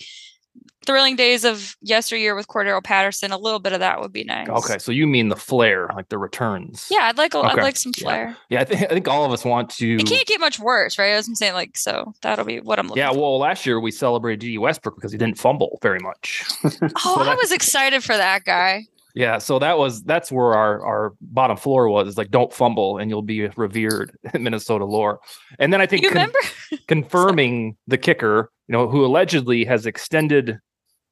[0.86, 3.32] Thrilling days of yesteryear with Cordarrelle Patterson.
[3.32, 4.46] A little bit of that would be nice.
[4.50, 6.88] Okay, so you mean the flair, like the returns?
[6.90, 8.02] Yeah, I'd like a, I'd like some Yeah.
[8.04, 8.36] flair.
[8.50, 9.96] Yeah, I think I think all of us want to.
[9.96, 11.12] It can't get much worse, right?
[11.14, 13.18] I was saying like so that'll be what I'm looking Yeah, for.
[13.18, 14.58] well, last year we celebrated G.
[14.58, 16.44] Westbrook because he didn't fumble very much.
[16.62, 16.68] Oh,
[17.02, 18.86] so I was excited for that guy.
[19.14, 22.08] Yeah, so that was that's where our our bottom floor was.
[22.08, 25.20] Is like don't fumble and you'll be revered in Minnesota lore.
[25.58, 26.32] And then I think con-
[26.88, 30.58] confirming the kicker, you know, who allegedly has extended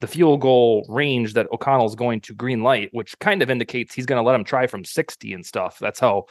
[0.01, 4.05] the field goal range that O'Connell's going to green light, which kind of indicates he's
[4.07, 5.79] going to let him try from 60 and stuff.
[5.79, 6.25] That's how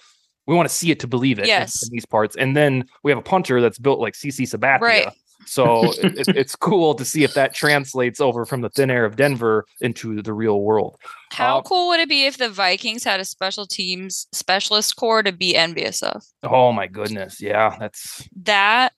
[0.45, 1.45] we want to see it to believe it
[1.83, 2.35] in- in, these parts.
[2.35, 4.81] And then we have a punter that's built like CC Sabathia.
[4.81, 5.07] Right.
[5.45, 9.05] So it, it- it's cool to see if that translates over from the thin air
[9.05, 10.97] of Denver into the real world.
[11.31, 15.23] How Uh, cool would it be if the Vikings had a special teams specialist core
[15.23, 16.23] to be envious of?
[16.43, 17.41] Oh my goodness.
[17.41, 18.93] Yeah, that's That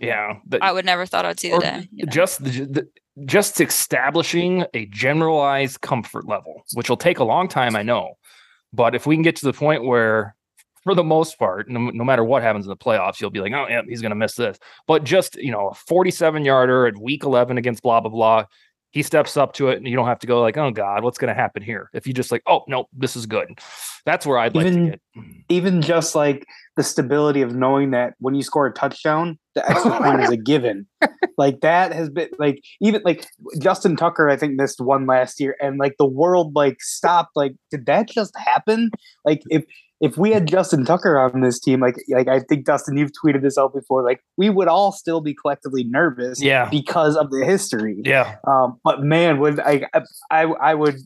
[0.00, 0.38] yeah.
[0.46, 1.88] The- I would never thought I'd see the day.
[1.92, 2.10] you know?
[2.12, 2.88] just the, the,
[3.24, 8.14] just establishing a generalized comfort level, which will take a long time, I know.
[8.72, 10.35] But if we can get to the point where,
[10.86, 13.52] for the most part, no, no matter what happens in the playoffs, you'll be like,
[13.52, 14.56] oh, yeah, he's going to miss this.
[14.86, 18.44] But just, you know, a 47 yarder at week 11 against blah, blah, blah.
[18.92, 21.18] He steps up to it and you don't have to go like, oh God, what's
[21.18, 21.90] going to happen here?
[21.92, 23.58] If you just like, oh, no, this is good.
[24.06, 25.00] That's where I'd like to get.
[25.48, 26.46] even just like
[26.76, 30.36] the stability of knowing that when you score a touchdown, the extra point is a
[30.36, 30.86] given.
[31.36, 33.26] Like that has been like even like
[33.58, 37.32] Justin Tucker, I think missed one last year, and like the world like stopped.
[37.34, 38.90] Like, did that just happen?
[39.24, 39.64] Like if
[40.00, 43.42] if we had Justin Tucker on this team, like like I think Dustin, you've tweeted
[43.42, 46.68] this out before, like we would all still be collectively nervous Yeah.
[46.70, 48.00] because of the history.
[48.04, 48.36] Yeah.
[48.46, 49.86] Um, but man, would I,
[50.30, 50.96] I I would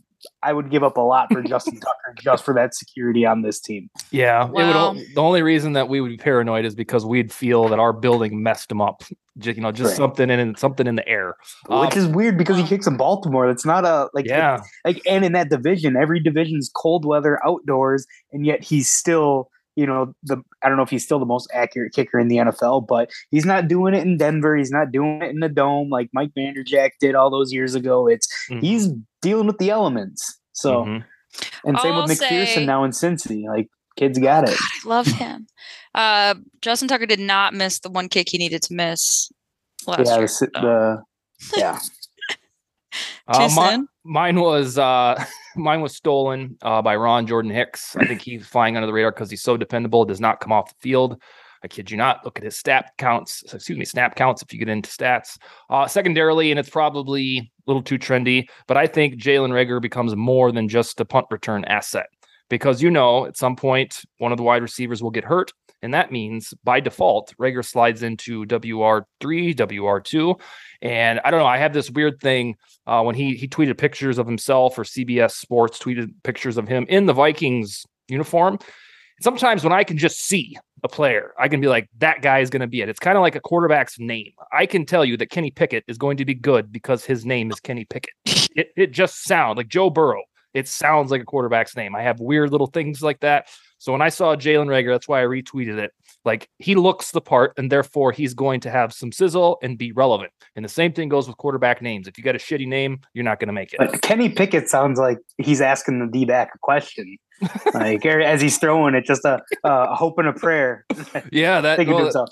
[0.42, 3.61] I would give up a lot for Justin Tucker just for that security on this
[3.61, 3.88] team.
[4.11, 5.14] Yeah, it would.
[5.14, 8.42] The only reason that we would be paranoid is because we'd feel that our building
[8.42, 9.02] messed him up.
[9.38, 9.96] Just, you know, just Right.
[9.96, 11.37] something in something in the air.
[11.68, 13.46] which Um, is weird because he kicks in Baltimore.
[13.46, 18.06] That's not a like yeah, like and in that division, every division's cold weather outdoors,
[18.33, 21.48] and yet he's still you know the I don't know if he's still the most
[21.54, 24.56] accurate kicker in the NFL, but he's not doing it in Denver.
[24.56, 28.06] He's not doing it in the dome like Mike Vanderjagt did all those years ago.
[28.09, 28.61] It's Mhm.
[28.61, 28.88] he's
[29.22, 30.38] dealing with the elements.
[30.52, 31.04] So Mhm.
[31.64, 33.44] and same I'll with McPherson say- now in Cincy.
[33.46, 34.50] Like kids got it.
[34.50, 35.46] God, I love him.
[35.94, 39.30] Uh, Justin Tucker did not miss the one kick he needed to miss
[39.87, 40.26] last yeah, year.
[40.26, 41.02] the, the
[41.59, 41.78] yeah.
[43.29, 43.88] Uh, Too mi- soon?
[44.05, 45.22] mine was uh,
[45.57, 47.96] mine was stolen uh, by Ron Jordan Hicks.
[47.96, 50.05] I think he's flying under the radar because he's so dependable.
[50.05, 51.20] Does not come off the field.
[51.62, 52.24] I kid you not.
[52.24, 53.42] Look at his stat counts.
[53.53, 54.40] Excuse me, snap counts.
[54.42, 55.37] If you get into stats,
[55.68, 60.16] uh, secondarily, and it's probably a little too trendy, but I think Jalen Reagor becomes
[60.16, 62.07] more than just a punt return asset
[62.48, 65.95] because you know at some point one of the wide receivers will get hurt, and
[65.95, 70.37] that means by default Reagor slides into WR three, WR two,
[70.83, 71.47] and I don't know.
[71.47, 75.33] I have this weird thing uh, when he he tweeted pictures of himself or CBS
[75.33, 78.59] Sports tweeted pictures of him in the Vikings uniform.
[79.21, 82.49] Sometimes when I can just see a player, I can be like, that guy is
[82.49, 82.88] going to be it.
[82.88, 84.33] It's kind of like a quarterback's name.
[84.51, 87.51] I can tell you that Kenny Pickett is going to be good because his name
[87.51, 88.14] is Kenny Pickett.
[88.57, 90.23] It it just sounds like Joe Burrow.
[90.55, 91.95] It sounds like a quarterback's name.
[91.95, 93.47] I have weird little things like that.
[93.81, 95.93] So when I saw Jalen Reagor, that's why I retweeted it.
[96.27, 99.90] Like he looks the part, and therefore he's going to have some sizzle and be
[99.93, 100.33] relevant.
[100.55, 102.07] And the same thing goes with quarterback names.
[102.07, 103.79] If you got a shitty name, you're not going to make it.
[103.79, 107.16] But Kenny Pickett sounds like he's asking the D back a question.
[107.75, 110.85] like as he's throwing it, just a, a hope and a prayer.
[111.33, 112.29] Yeah, that well,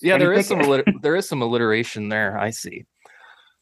[0.00, 2.38] yeah, Kenny there is some alliter- there is some alliteration there.
[2.38, 2.86] I see.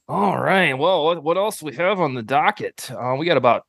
[0.06, 0.74] All right.
[0.74, 2.90] Well, what, what else we have on the docket?
[2.92, 3.66] Uh, we got about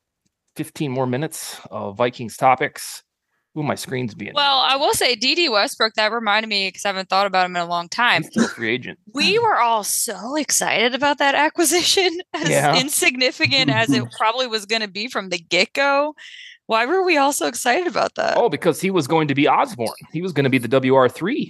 [0.54, 3.02] 15 more minutes of Vikings topics.
[3.56, 6.88] Ooh, my screen's being Well, I will say Dede Westbrook, that reminded me because I
[6.88, 8.22] haven't thought about him in a long time.
[8.22, 8.98] He's still a free agent.
[9.14, 12.78] We were all so excited about that acquisition, as Yeah.
[12.78, 16.14] insignificant as it probably was going to be from the get go.
[16.66, 18.36] Why were we all so excited about that?
[18.36, 19.88] Oh, because he was going to be Osborn.
[20.12, 21.46] He was going to be the WR3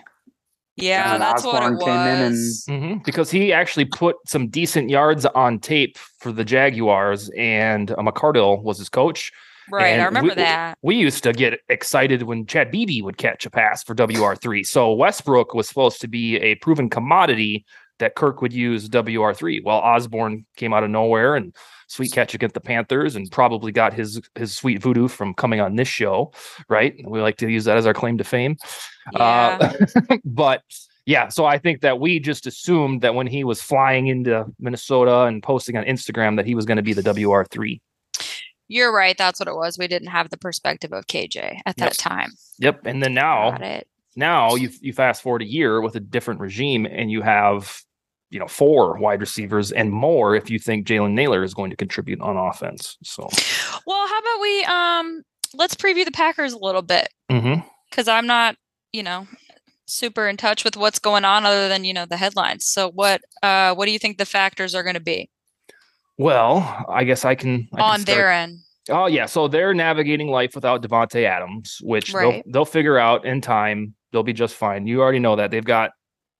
[0.78, 2.66] yeah, and that's what it Osborn came in and- was.
[2.68, 7.96] Mhm, because he actually put some decent yards on tape for the Jaguars, and uh,
[7.96, 9.32] McCardell was his coach.
[9.70, 10.78] Right, and I remember we- that.
[10.82, 14.66] We used to get excited when Chad Beebe would catch a pass for WR3.
[14.66, 17.64] So Westbrook was supposed to be a proven commodity
[17.98, 19.64] that Kirk would use WR3.
[19.64, 21.54] Well, Osborn came out of nowhere and
[21.88, 25.76] sweet catch against the Panthers and probably got his his sweet voodoo from coming on
[25.76, 26.32] this show,
[26.68, 26.94] right?
[27.06, 28.56] We like to use that as our claim to fame.
[29.12, 29.74] Yeah.
[30.00, 30.62] Uh, but
[31.06, 35.22] yeah, so I think that we just assumed that when he was flying into Minnesota
[35.22, 37.80] and posting on Instagram that he was going to be the WR3.
[38.68, 39.16] You're right.
[39.16, 39.78] That's what it was.
[39.78, 41.96] We didn't have the perspective of KJ at that Yep.
[41.96, 42.30] time.
[42.58, 42.86] Yep.
[42.86, 43.56] And then now
[44.16, 47.80] now you you fast forward a year with a different regime and you have
[48.30, 51.76] you know four wide receivers and more if you think Jalen Nailor is going to
[51.76, 52.96] contribute on offense.
[53.04, 53.28] So
[53.86, 55.22] Well, how about we um
[55.54, 57.08] let's preview the Packers a little bit
[57.90, 58.56] because I'm not,
[58.92, 59.28] you know,
[59.86, 62.66] super in touch with what's going on other than you know the headlines.
[62.66, 65.30] So what uh what do you think the factors are going to be
[66.18, 68.58] well, I guess I can I on start- their end?
[68.88, 72.42] Oh yeah, so they're navigating life without Davante Adams, which Right.
[72.46, 73.94] they'll they'll figure out in time.
[74.12, 74.86] They'll be just fine.
[74.86, 75.90] You already know that they've got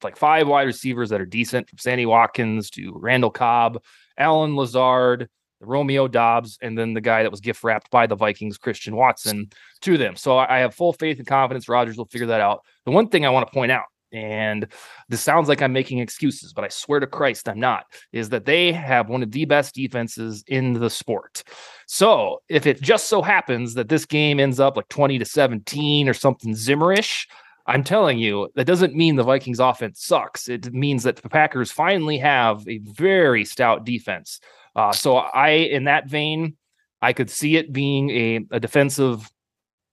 [0.04, 3.82] like five wide receivers that are decent, from Sammy Watkins to Randall Cobb,
[4.16, 5.28] Allen Lazard,
[5.60, 8.94] the Romeo Doubs, and then the guy that was gift wrapped by the Vikings, Christian
[8.94, 9.48] Watson,
[9.80, 10.14] to them.
[10.14, 12.60] So I I have full faith and confidence Rodgers will figure that out.
[12.84, 14.66] The one thing I want to point out, and
[15.08, 18.44] this sounds like I'm making excuses, but I swear to Christ I'm not, is that
[18.44, 21.42] they have one of the best defenses in the sport.
[21.86, 26.08] So if it just so happens that this game ends up like 20 to 17
[26.08, 27.26] or something Zimmerish,
[27.66, 30.48] I'm telling you, that doesn't mean the Vikings offense sucks.
[30.48, 34.40] It means that the Packers finally have a very stout defense.
[34.76, 36.56] Uh, so I, in that vein,
[37.02, 39.28] I could see it being a, a defensive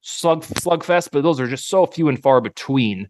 [0.01, 3.07] slug slugfest, but those are just so few and far between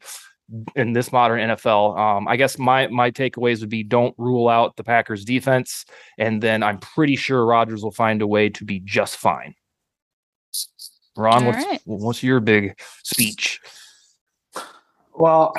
[0.75, 1.97] in this modern NFL.
[1.97, 5.85] Um, I guess my my takeaways would be don't rule out the Packers defense,
[6.17, 9.55] and then I'm pretty sure Rodgers will find a way to be just fine.
[11.15, 11.81] Ron, what's right.
[11.85, 13.59] what's your big speech?
[15.15, 15.53] Well,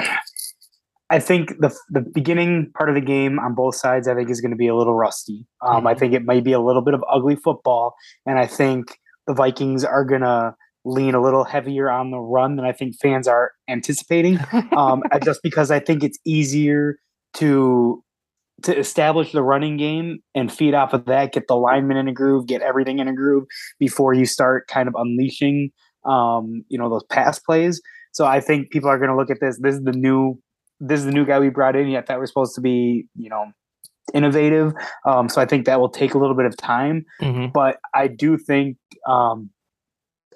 [1.10, 4.40] I think the the beginning part of the game on both sides, I think, is
[4.40, 5.46] going to be a little rusty.
[5.60, 5.98] Um, I Mhm.
[5.98, 7.94] think it might be a little bit of ugly football,
[8.26, 12.56] and I think the Vikings are going to lean a little heavier on the run
[12.56, 14.38] than I think fans are anticipating.
[14.76, 16.96] Um, just because I think it's easier
[17.34, 18.02] to
[18.62, 22.12] to establish the running game and feed off of that, get the linemen in a
[22.12, 23.44] groove, get everything in a groove
[23.80, 25.70] before you start kind of unleashing,
[26.06, 27.82] um, you know, those pass plays.
[28.12, 29.58] So I think people are going to look at this.
[29.60, 30.38] This is the new,
[30.78, 31.88] this is the new guy we brought in.
[31.88, 33.46] Yet that we're supposed to be, you know,
[34.12, 34.72] innovative.
[35.04, 37.04] Um, so I think that will take a little bit of time.
[37.20, 37.52] Mhm.
[37.52, 39.50] But I do think, um,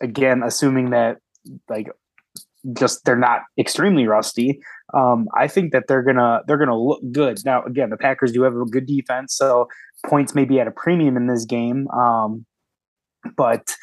[0.00, 1.18] again, assuming that
[1.68, 1.88] like
[2.74, 4.60] just they're not extremely rusty,
[4.94, 7.38] um, I think that they're gonna they're gonna look good.
[7.44, 9.68] Now again, the Packers do have a good defense, so
[10.06, 11.88] points may be at a premium in this game.
[11.88, 12.46] Um,
[13.36, 13.74] but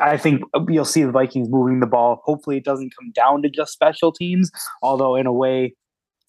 [0.00, 2.22] I think you'll see the Vikings moving the ball.
[2.24, 4.50] Hopefully, it doesn't come down to just special teams.
[4.82, 5.74] Although, in a way,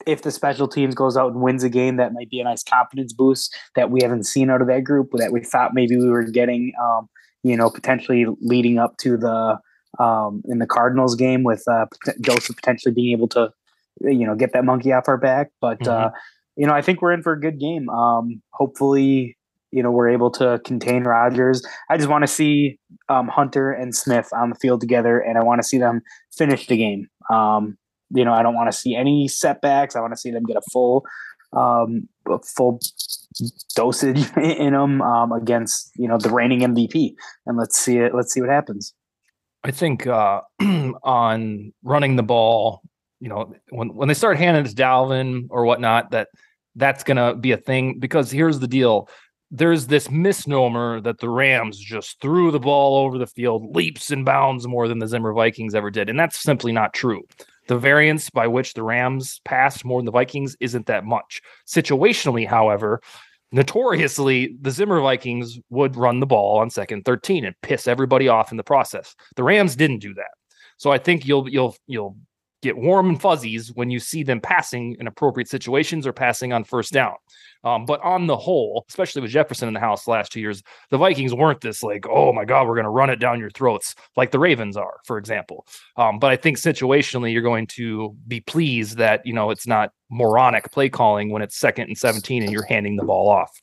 [0.08, 2.64] if the special teams goes out and wins a game, that might be a nice
[2.64, 5.10] confidence boost that we haven't seen out of that group.
[5.14, 7.10] That we thought maybe we were getting, um,
[7.44, 9.58] you know, potentially leading up to the
[10.04, 11.86] um, in the Cardinals game with uh,
[12.22, 13.50] Joseph potentially being able to,
[14.02, 15.52] you know, get that monkey off our back.
[15.62, 16.12] But uh,
[16.56, 17.90] you know, I think we're in for a good game.
[17.90, 19.38] Um, hopefully,
[19.72, 21.66] you know, we're able to contain Rodgers.
[21.90, 22.80] I just want to see
[23.10, 26.02] um, Hunter and Smith on the field together, and I want to see them
[26.36, 27.08] finish the game.
[27.32, 27.78] Um,
[28.12, 29.96] you know, I don't want to see any setbacks.
[29.96, 31.04] I want to see them get a full,
[31.56, 32.08] um,
[32.56, 32.80] full
[33.76, 38.14] dosage in them um, against you know the reigning MVP, and let's see it.
[38.14, 38.94] Let's see what happens.
[39.64, 40.42] I think uh,
[41.04, 42.82] on running the ball,
[43.20, 46.30] you know, when when they start handing it to Dalvin or whatnot, that
[46.76, 48.00] that's gonna be a thing.
[48.00, 49.10] Because here's the deal:
[49.52, 54.26] there's this misnomer that the Rams just threw the ball over the field, leaps and
[54.26, 57.24] bounds more than the Zimmer Vikings ever did, and that's simply not true.
[57.68, 61.42] The variance by which the Rams passed more than the Vikings isn't that much.
[61.68, 63.02] Situationally, however,
[63.52, 68.52] notoriously the Zimmer Vikings would run the ball on second 13 and piss everybody off
[68.52, 69.16] in the process.
[69.36, 70.32] The Rams didn't do that.
[70.78, 72.18] So I think you'll you'll you'll
[72.64, 76.64] get warm and fuzzies when you see them passing in appropriate situations or passing on
[76.64, 77.16] first down.
[77.64, 80.98] Um, but on the whole, especially with Jefferson in the house last two years, the
[80.98, 83.96] Vikings weren't this like, oh my God, we're going to run it down your throats
[84.18, 85.66] like the Ravens are, for example.
[85.96, 89.92] Um, but I think situationally, you're going to be pleased that, you know, it's not
[90.10, 93.62] moronic play calling when it's second and 17 and you're handing the ball off.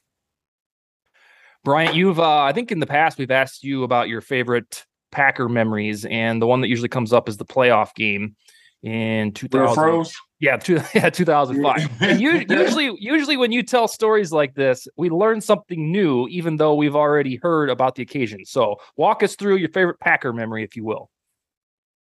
[1.63, 5.49] Bryant, you've, uh, I think in the past, we've asked you about your favorite Packer
[5.49, 8.37] memories, and the one that usually comes up is the playoff game
[8.83, 10.07] in 2000.
[10.41, 12.03] Yeah, two, yeah, 2005.
[12.03, 16.57] and you, usually, usually when you tell stories like this, we learn something new, even
[16.57, 18.45] though we've already heard about the occasion.
[18.45, 21.11] So, walk us through your favorite Packer memory, if you will.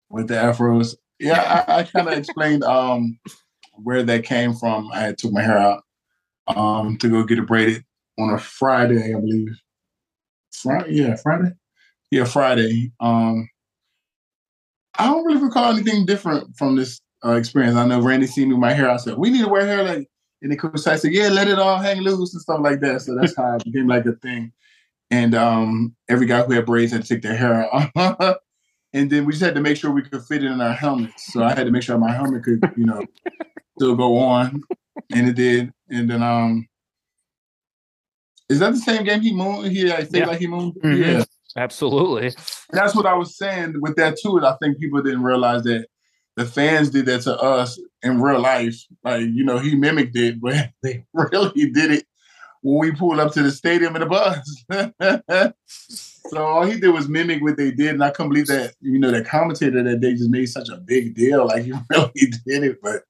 [0.09, 3.19] With the afros, yeah, I, I kind of explained um,
[3.75, 4.91] where that came from.
[4.93, 5.83] I took my hair out
[6.49, 7.85] um, to go get it braided
[8.19, 9.49] on a Friday, I believe.
[10.53, 11.51] Friday, yeah, Friday,
[12.11, 12.93] yeah, Friday.
[13.01, 13.49] Um,
[14.99, 17.77] I don't really recall anything different from this uh, experience.
[17.77, 18.91] I know Randy seen me with my hair.
[18.91, 20.09] I said, "We need to wear hair like,"
[20.43, 23.15] and the coach said, "Yeah, let it all hang loose and stuff like that." So
[23.15, 24.53] that's how it became like a thing.
[25.11, 28.39] And um, every guy who had braids had to take their hair out.
[28.95, 31.33] and then we just had to make sure we could fit it in our helmets.
[31.33, 33.05] So I had to make sure my helmet could, you know,
[33.79, 34.63] still go on,
[35.11, 35.73] and it did.
[35.91, 36.67] And then um,
[38.49, 39.73] is that the same game he mooned?
[39.73, 40.27] He I think yeah.
[40.27, 40.75] like he mooned.
[40.75, 41.03] Mm-hmm.
[41.03, 41.25] Yeah,
[41.57, 42.35] absolutely.
[42.71, 44.45] That's what I was saying with that too.
[44.45, 45.87] I think people didn't realize that
[46.37, 48.77] the fans did that to us in real life.
[49.05, 52.07] Like you know, he mimicked it, but they really did it
[52.63, 55.55] when we pulled up to the stadium in the bus.
[56.31, 58.99] so all he did was mimic what they did, and I couldn't believe that you
[58.99, 61.47] know the commentator that they just made such a big deal.
[61.47, 62.13] Like he really
[62.47, 63.03] did it, but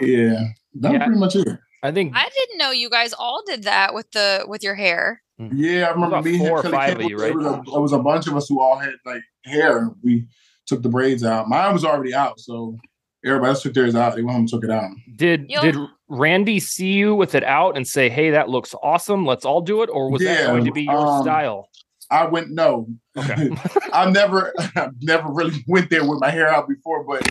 [0.00, 0.44] yeah,
[0.74, 1.04] that's yeah.
[1.04, 1.48] pretty much it.
[1.82, 5.22] I think I didn't know you guys all did that with the with your hair.
[5.40, 5.56] Mm-hmm.
[5.56, 7.30] Yeah, I remember me four or five of you, right?
[7.30, 9.90] It was, a, it was a bunch of us who all had like hair.
[10.02, 10.26] We
[10.66, 11.48] took the braids out.
[11.48, 12.76] Mine was already out, so
[13.24, 14.14] everybody else took theirs out.
[14.14, 14.90] They went home and took it out.
[15.16, 15.62] Did You'll...
[15.62, 15.76] did
[16.08, 19.24] Randy see you with it out and say, "Hey, that looks awesome.
[19.24, 21.70] Let's all do it," or was yeah, that going to be your um, style?
[22.10, 22.88] I went no.
[23.16, 23.50] Okay.
[23.94, 27.30] I never, I never really went there with my hair out before, but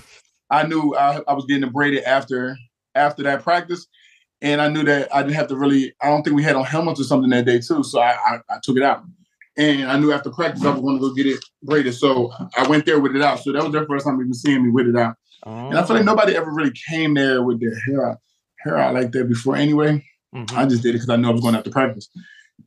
[0.49, 2.57] I knew I, I was getting it braided after
[2.95, 3.86] after that practice
[4.42, 5.94] and I knew that I didn't have to really.
[6.02, 8.40] I don't think we had on helmets or something that day too, so I, I,
[8.50, 9.04] I took it out.
[9.58, 12.68] And I knew after practice I was going to go get it braided, so I
[12.68, 13.40] went there with it out.
[13.40, 15.16] So that was their first time even seeing me with it out.
[15.44, 15.68] Oh.
[15.68, 18.18] And I feel like nobody ever really came there with their hair out,
[18.60, 19.58] hair out like that before.
[19.58, 20.58] Anyway, mm-hmm.
[20.58, 22.10] I just did it because I knew I was going after practice.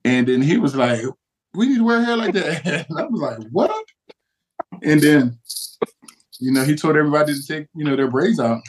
[0.04, 1.00] And then he was like,
[1.54, 3.72] "We need to wear hair like that." and I was like, "What?"
[4.82, 5.38] And then,
[6.40, 8.60] you know, he told everybody to take you know their braids out.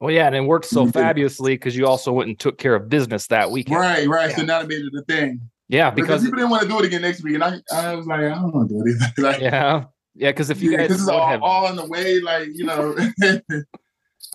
[0.00, 2.88] Well, yeah, and it worked so fabulously because you also went and took care of
[2.88, 3.80] business that weekend.
[3.80, 4.30] Right, right.
[4.30, 4.36] Yeah.
[4.36, 5.40] So now it made it a thing.
[5.68, 7.94] Yeah, because, because, people didn't want to do it again next week, and I, I
[7.94, 9.12] was like, I don't want to do it either.
[9.22, 9.84] like, yeah,
[10.14, 12.48] yeah, because if you yeah, guys this is all, have, all in the way, like
[12.54, 12.96] you know.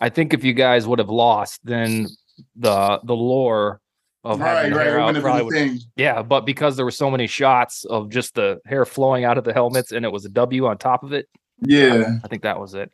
[0.00, 2.08] I think if you guys would have lost, then
[2.56, 3.80] the the lore
[4.24, 7.26] of right, having right, hair out probably would, yeah, but because there were so many
[7.26, 10.66] shots of just the hair flowing out of the helmets, and it was a W
[10.66, 11.28] on top of it.
[11.60, 12.92] Yeah, I think that was it.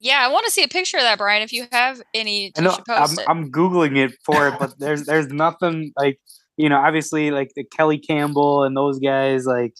[0.00, 1.44] Yeah, I want to see a picture of that, Bryant.
[1.44, 5.28] If you have any, I know, I'm, I'm, googling it for it, but there's there's
[5.28, 6.18] nothing like
[6.56, 9.74] you know, obviously like the Kelly Campbell and those guys, like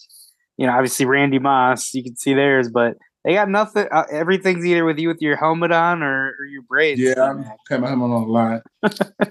[0.57, 3.87] you know, obviously Randy Moss, you can see theirs, but they got nothing.
[3.91, 6.99] Uh, everything's either with you with your helmet on or, or your braids.
[6.99, 8.61] Yeah, I'm got my helmet on a lot.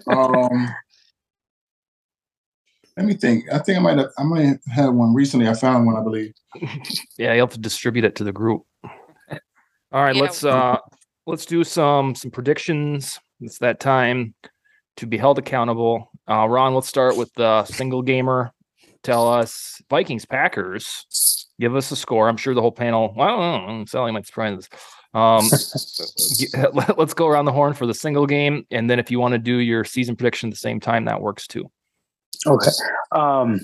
[0.06, 0.68] um,
[2.96, 3.44] let me think.
[3.52, 4.10] I think I might have.
[4.18, 5.48] I might have had one recently.
[5.48, 6.32] I found one, I believe.
[7.18, 8.62] yeah, you have to distribute it to the group.
[9.92, 10.78] All right, let's uh
[11.26, 13.18] let's do some some predictions.
[13.40, 14.34] It's that time
[14.96, 16.10] to be held accountable.
[16.28, 18.52] Uh Ron, let's start with the single gamer.
[19.02, 21.46] Tell us Vikings Packers.
[21.58, 22.28] Give us a score.
[22.28, 23.14] I'm sure the whole panel.
[23.16, 24.68] Well, Sally might surprise us.
[25.12, 25.48] Um,
[26.96, 29.38] let's go around the horn for the single game, and then if you want to
[29.38, 31.70] do your season prediction at the same time, that works too.
[32.46, 32.70] Okay.
[33.12, 33.60] Um,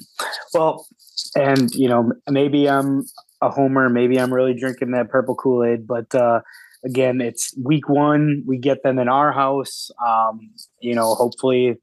[0.55, 0.87] well,
[1.35, 3.05] and you know, maybe I'm
[3.47, 3.89] a homer.
[3.89, 6.41] Maybe I'm really drinking that purple Kool Aid, but uh,
[6.85, 8.43] again, it's week one.
[8.47, 9.91] We get them in our house.
[10.05, 11.77] Um, you know, hopefully,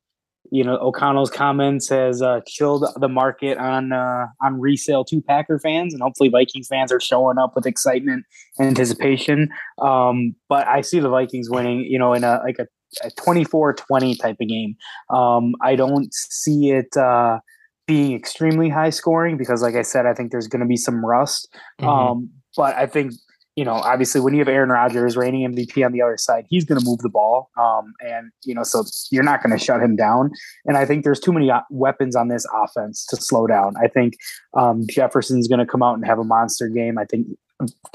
[0.51, 5.59] you know O'Connell's comments has uh, chilled the market on uh, on resale to Packer
[5.59, 8.25] fans, and hopefully Vikings fans are showing up with excitement
[8.59, 9.49] and anticipation.
[9.81, 11.81] Um, but I see the Vikings winning.
[11.81, 12.67] You know, in a like a,
[13.03, 14.75] a 24-20 type of game.
[15.09, 16.95] Um, I don't see it.
[16.95, 17.39] Uh,
[17.87, 21.05] being extremely high scoring because, like I said, I think there's going to be some
[21.05, 21.47] rust.
[21.81, 21.89] Mm-hmm.
[21.89, 23.13] Um, but I think
[23.55, 26.65] you know, obviously when you have Aaron Rodgers reigning MVP on the other side, he's
[26.65, 27.51] going to move the ball.
[27.57, 30.31] Um, and, you know, so you're not going to shut him down.
[30.65, 33.75] And I think there's too many uh, weapons on this offense to slow down.
[33.81, 34.15] I think
[34.55, 36.97] um, Jefferson's going to come out and have a monster game.
[36.97, 37.27] I think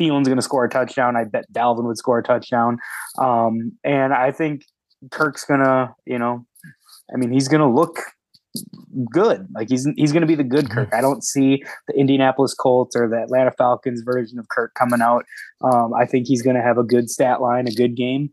[0.01, 1.17] Thielen's going to score a touchdown.
[1.17, 2.79] I bet Dalvin would score a touchdown.
[3.19, 4.63] Um, and I think
[5.11, 6.47] Kirk's going to, you know,
[7.13, 8.01] I mean, he's going to look
[9.11, 9.47] good.
[9.55, 10.93] Like he's he's going to be the good Kirk.
[10.93, 15.25] I don't see the Indianapolis Colts or the Atlanta Falcons version of Kirk coming out.
[15.63, 18.31] Um, I think he's going to have a good stat line, a good game.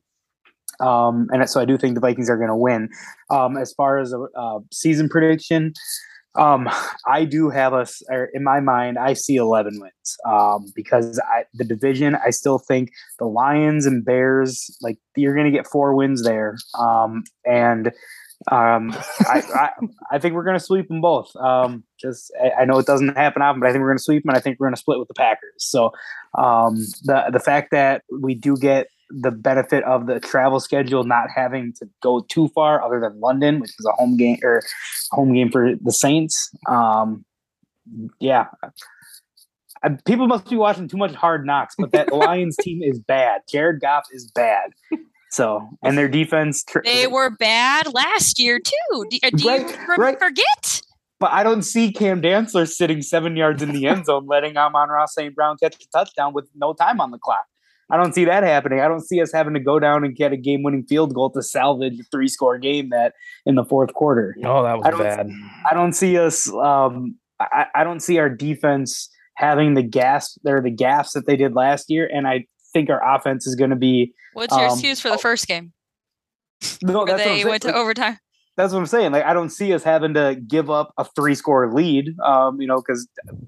[0.79, 2.89] Um, and so I do think the Vikings are going to win.
[3.29, 5.73] Um, as far as a, a season prediction,
[6.37, 6.69] um,
[7.07, 7.87] I do have a
[8.33, 8.97] in my mind.
[8.97, 12.15] I see eleven wins um, because I, the division.
[12.15, 16.57] I still think the Lions and Bears, like you're going to get four wins there,
[16.77, 17.93] um, and
[18.51, 18.91] um,
[19.21, 19.69] I, I,
[20.11, 21.35] I think we're going to sweep them both.
[21.35, 24.03] Um, just I, I, know it doesn't happen often, but I think we're going to
[24.03, 25.53] sweep them, and I think we're going to split with the Packers.
[25.57, 25.91] So
[26.37, 31.27] um, the the fact that we do get the benefit of the travel schedule not
[31.35, 34.61] having to go too far other than London, which is a home game or
[35.11, 36.51] home game for the Saints.
[36.67, 37.25] Um,
[38.19, 38.47] yeah.
[40.05, 43.41] People must be watching too much hard knocks, but that Lions team is bad.
[43.47, 44.71] Jared Goff is bad.
[45.35, 46.63] So, and their defense.
[46.63, 49.05] Tr- they were bad last year too.
[49.09, 50.17] Do, do right, you right.
[50.17, 50.81] forget?
[51.19, 55.07] But I don't see Cam Dantzler sitting seven yards in the end zone, letting Amon-Ra
[55.07, 55.35] St.
[55.35, 57.43] Brown catch a touchdown with no time on the clock.
[57.91, 58.79] I don't see that happening.
[58.79, 61.41] I don't see us having to go down and get a game-winning field goal to
[61.41, 63.13] salvage a three-score game that
[63.45, 64.37] in the fourth quarter.
[64.45, 65.29] Oh, that was I bad.
[65.69, 66.49] I don't see us.
[66.53, 71.35] Um, I, I don't see our defense having the gas or the gaps that they
[71.35, 74.13] did last year, and I think our offense is going to be.
[74.33, 75.73] What's your um, excuse for the first game?
[76.81, 78.19] No, that's they went to like, overtime.
[78.57, 79.11] That's what I'm saying.
[79.11, 82.15] Like, I don't see us having to give up a three score lead.
[82.23, 83.07] Um, you know, because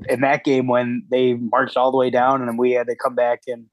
[0.10, 2.96] in that game when they marched all the way down and then we had to
[2.96, 3.66] come back and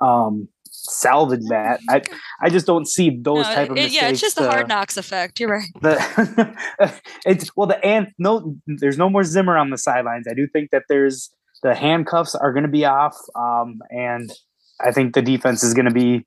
[0.00, 1.80] um salvage that.
[1.88, 2.02] I
[2.40, 3.94] I just don't see those no, type of mistakes.
[3.94, 5.38] yeah, it's just the hard knocks effect.
[5.38, 5.68] You're right.
[5.80, 10.26] The it's well the and no there's no more Zimmer on the sidelines.
[10.30, 11.30] I do think that there's
[11.62, 14.30] the handcuffs are going to be off, um, and
[14.82, 16.26] I think the defense is going to be.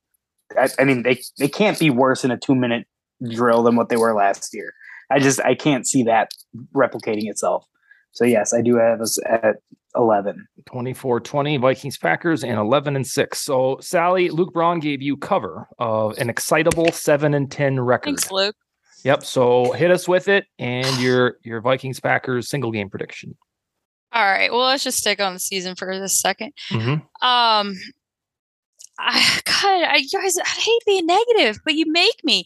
[0.58, 2.88] I, I, mean, they they can't be worse in a two minute
[3.30, 4.74] drill than what they were last year.
[5.12, 6.32] I just I can't see that
[6.76, 7.66] replicating itself.
[8.12, 9.58] So yes, I do have us at
[9.96, 10.48] 11.
[10.70, 13.40] 24-20 Vikings Packers and 11 and 6.
[13.40, 18.06] So Sally, Luke Braun gave you cover of an excitable 7 and 10 record.
[18.06, 18.56] Thanks, Luke.
[19.04, 19.24] Yep.
[19.24, 23.38] So hit us with it and your your Vikings Packers single game prediction.
[24.12, 24.52] All right.
[24.52, 27.26] Well, let's just stick on the season for a 2nd mm-hmm.
[27.28, 27.76] Um,
[28.98, 32.46] I, God, I, you guys, I hate being negative, but you make me.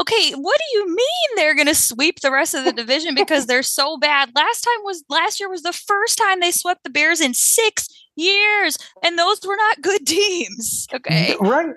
[0.00, 3.46] Okay, what do you mean they're going to sweep the rest of the division because
[3.46, 4.30] they're so bad?
[4.34, 7.88] Last time was last year was the first time they swept the Bears in six
[8.14, 10.86] years, and those were not good teams.
[10.92, 11.74] Okay, right,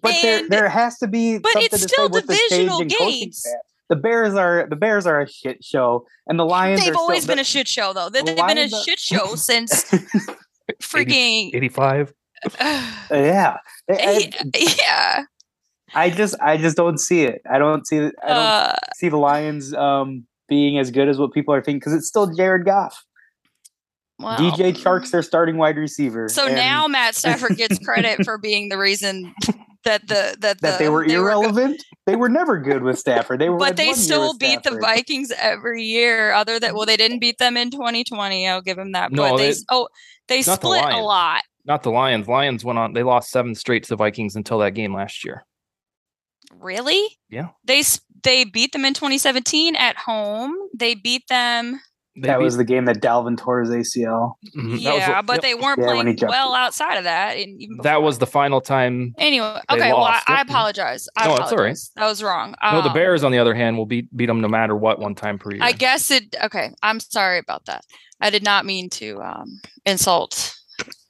[0.00, 1.38] but and, there there has to be.
[1.38, 3.44] But it's still divisional games.
[3.88, 6.84] The Bears are the Bears are a shit show, and the Lions.
[6.84, 8.08] They've always still, been the, a shit show, though.
[8.10, 9.84] They've been a shit show since
[10.82, 12.12] freaking eighty five.
[12.60, 13.56] yeah.
[13.90, 15.24] I, yeah.
[15.94, 17.40] I just I just don't see it.
[17.50, 17.96] I don't see.
[17.96, 21.78] I don't uh, see the Lions um, being as good as what people are thinking
[21.78, 23.04] because it's still Jared Goff.
[24.18, 26.28] Well, DJ Chark's their starting wide receiver.
[26.28, 29.32] So and, now Matt Stafford gets credit for being the reason
[29.84, 31.56] that the that, the, that they were they irrelevant.
[31.56, 33.40] Were go- they were never good with Stafford.
[33.40, 36.32] They were, but they still beat the Vikings every year.
[36.32, 38.48] Other than well, they didn't beat them in 2020.
[38.48, 39.12] I'll give them that.
[39.12, 39.88] No, but they, they oh
[40.26, 41.44] they split the a lot.
[41.68, 42.26] Not the Lions.
[42.26, 42.94] Lions went on.
[42.94, 45.44] They lost seven straight to the Vikings until that game last year.
[46.58, 47.18] Really?
[47.28, 47.48] Yeah.
[47.64, 47.82] They
[48.22, 50.54] they beat them in 2017 at home.
[50.74, 51.78] They beat them.
[52.16, 54.32] They that beat, was the game that Dalvin tore his ACL.
[54.56, 54.76] Mm-hmm.
[54.76, 55.42] Yeah, was, but yep.
[55.42, 57.36] they weren't yeah, playing well outside of that.
[57.82, 59.14] that was the final time.
[59.18, 59.92] Anyway, okay.
[59.92, 61.06] Well, I, I, apologize.
[61.16, 61.50] I no, apologize.
[61.50, 61.78] that's all right.
[61.96, 62.54] That was wrong.
[62.62, 64.98] No, the um, Bears, on the other hand, will beat beat them no matter what
[64.98, 65.62] one time per year.
[65.62, 66.34] I guess it.
[66.42, 67.84] Okay, I'm sorry about that.
[68.20, 70.57] I did not mean to um, insult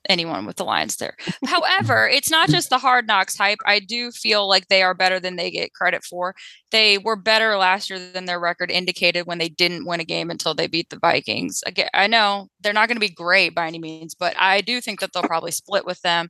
[0.08, 1.16] anyone with the Lions there.
[1.46, 3.58] However, it's not just the hard knocks hype.
[3.66, 6.34] I do feel like they are better than they get credit for.
[6.70, 10.30] They were better last year than their record indicated when they didn't win a game
[10.30, 11.62] until they beat the Vikings.
[11.66, 14.80] Again, I know they're not going to be great by any means, but I do
[14.80, 16.28] think that they'll probably split with them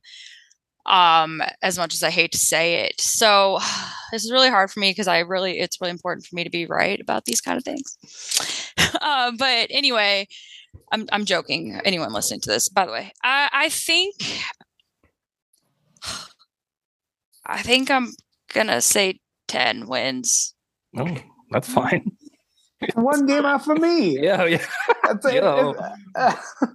[0.85, 3.59] um as much as i hate to say it so
[4.11, 6.49] this is really hard for me because i really it's really important for me to
[6.49, 7.97] be right about these kind of things
[9.01, 10.27] uh, but anyway
[10.91, 11.79] I'm I'm joking.
[11.85, 14.15] Anyone listening to this, by the way, I I think
[17.45, 18.13] I think I'm
[18.53, 20.55] gonna say ten wins.
[20.97, 21.15] Oh,
[21.51, 22.11] that's fine.
[22.95, 24.19] One game off of me.
[24.23, 24.65] Yeah, yeah,
[25.03, 25.35] That's it.
[25.35, 25.73] Yo.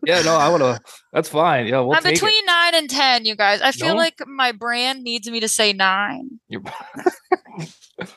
[0.07, 0.23] yeah.
[0.23, 0.81] No, I want to.
[1.13, 1.67] That's fine.
[1.67, 2.21] Yeah, we'll I'm take it.
[2.21, 3.61] between nine and ten, you guys.
[3.61, 3.95] I feel No?
[3.97, 6.65] like my brand needs me to say nine, You're-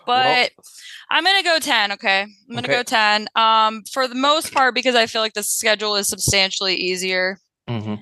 [0.05, 0.51] but
[1.09, 1.91] I'm gonna go ten.
[1.93, 2.77] Okay, I'm gonna Okay.
[2.77, 3.27] go ten.
[3.35, 7.39] Um, for the most part, because I feel like the schedule is substantially easier.
[7.69, 7.99] Mhm.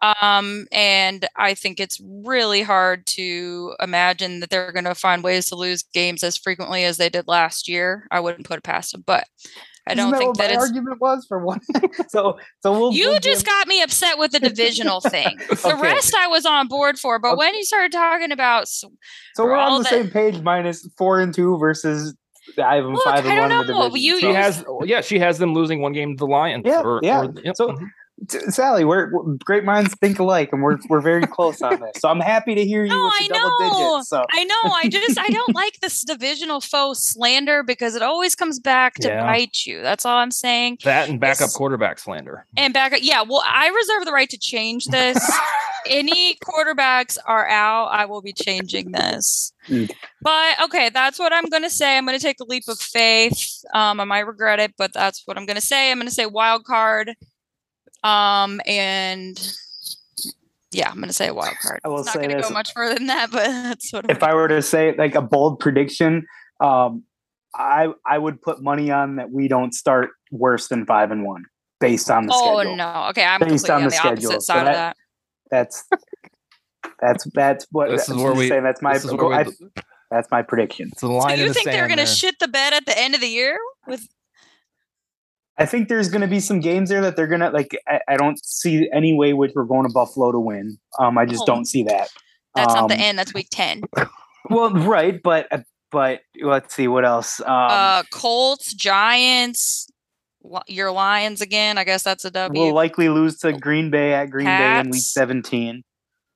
[0.00, 5.46] Um, and I think it's really hard to imagine that they're going to find ways
[5.48, 8.06] to lose games as frequently as they did last year.
[8.10, 9.24] I wouldn't put it past them, but
[9.88, 10.64] I Isn't don't that think what that my it's.
[10.66, 11.60] argument was for one.
[12.08, 15.36] so so we'll You we'll just give- got me upset with the divisional thing.
[15.48, 15.80] The Okay.
[15.82, 17.38] rest I was on board for, but Okay.
[17.38, 18.84] when you started talking about, s-
[19.34, 22.14] so we're all on the that- same page minus four and two versus
[22.62, 23.88] I have them Look, five and I don't one in the know.
[23.88, 24.04] division.
[24.06, 26.62] You- She has, yeah, she has them losing one game to the Lions.
[26.66, 27.20] Yeah, or, yeah.
[27.22, 27.78] or- yep, So- mhm.
[27.78, 27.84] T-
[28.48, 32.00] Sally, we're, we're- great minds think alike, and we're we're very close on this.
[32.00, 33.94] So I'm happy to hear you No, with I know.
[33.96, 34.08] digits.
[34.08, 38.34] So I know I just I don't like this divisional foe slander because it always
[38.34, 39.22] comes back to Yeah.
[39.24, 39.82] bite you.
[39.82, 40.78] That's all I'm saying.
[40.84, 42.46] that and backup This- quarterback slander.
[42.56, 43.22] And back, yeah.
[43.22, 45.18] Well, I reserve the right to change this.
[45.88, 49.52] Any quarterbacks are out, I will be changing this.
[49.68, 49.90] Mm.
[50.20, 51.96] But okay, that's what I'm going to say.
[51.96, 53.62] I'm going to take a leap of faith.
[53.72, 55.90] Um, I might regret it, but that's what I'm going to say.
[55.90, 57.14] I'm going to say wild card.
[58.04, 59.38] Um, and
[60.72, 61.80] yeah, I'm going to say a wild card.
[61.84, 62.48] I will it's not say going to this.
[62.48, 64.04] go much further than that, but that's what.
[64.04, 66.26] I'm if I were to say like a bold prediction,
[66.60, 67.04] um,
[67.54, 71.44] I I would put money on that we don't start worse than five and one
[71.80, 72.76] based on the oh schedule.
[72.76, 73.06] no!
[73.10, 74.96] Okay, I'm Based completely on on the the, schedule, opposite so side of that- that.
[75.50, 75.84] That's
[77.00, 79.26] that's that's what This is I'm where just we- saying, that's my this is where
[79.26, 79.46] we- I-
[80.10, 80.88] that's my prediction.
[80.92, 82.06] It's a So line in you the think they're going to there.
[82.06, 84.06] shit the bed at the end of the year with
[85.58, 87.76] I think there's going to be some games there that they're going to like.
[87.88, 90.78] I, I don't see any way which we're going to Buffalo to win.
[90.98, 91.46] Um, I just Oh.
[91.46, 92.08] don't see that.
[92.54, 93.18] That's not the Um, end.
[93.18, 93.82] That's week ten.
[94.50, 95.58] Well, right, but uh,
[95.90, 97.38] but let's see what else.
[97.40, 99.90] Um, uh, Colts, Giants,
[100.66, 101.76] your Lions again.
[101.76, 102.62] I guess that's a W.
[102.62, 105.82] we'll likely lose to Green Bay at Green Bay in Week 17.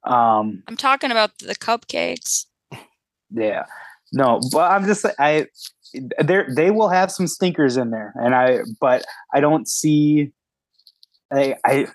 [0.04, 2.46] Um, I'm talking about the cupcakes.
[3.30, 3.64] yeah,
[4.12, 5.46] no, but I'm just I
[6.18, 10.32] there they will have some stinkers in there, and I but I don't see.
[11.32, 11.86] I I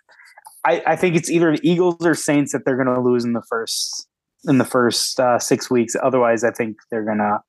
[0.65, 3.33] I, I think it's either the Eagles or Saints that they're going to lose in
[3.33, 4.07] the first
[4.45, 5.95] in the first uh, six weeks.
[6.01, 7.39] Otherwise, I think they're gonna.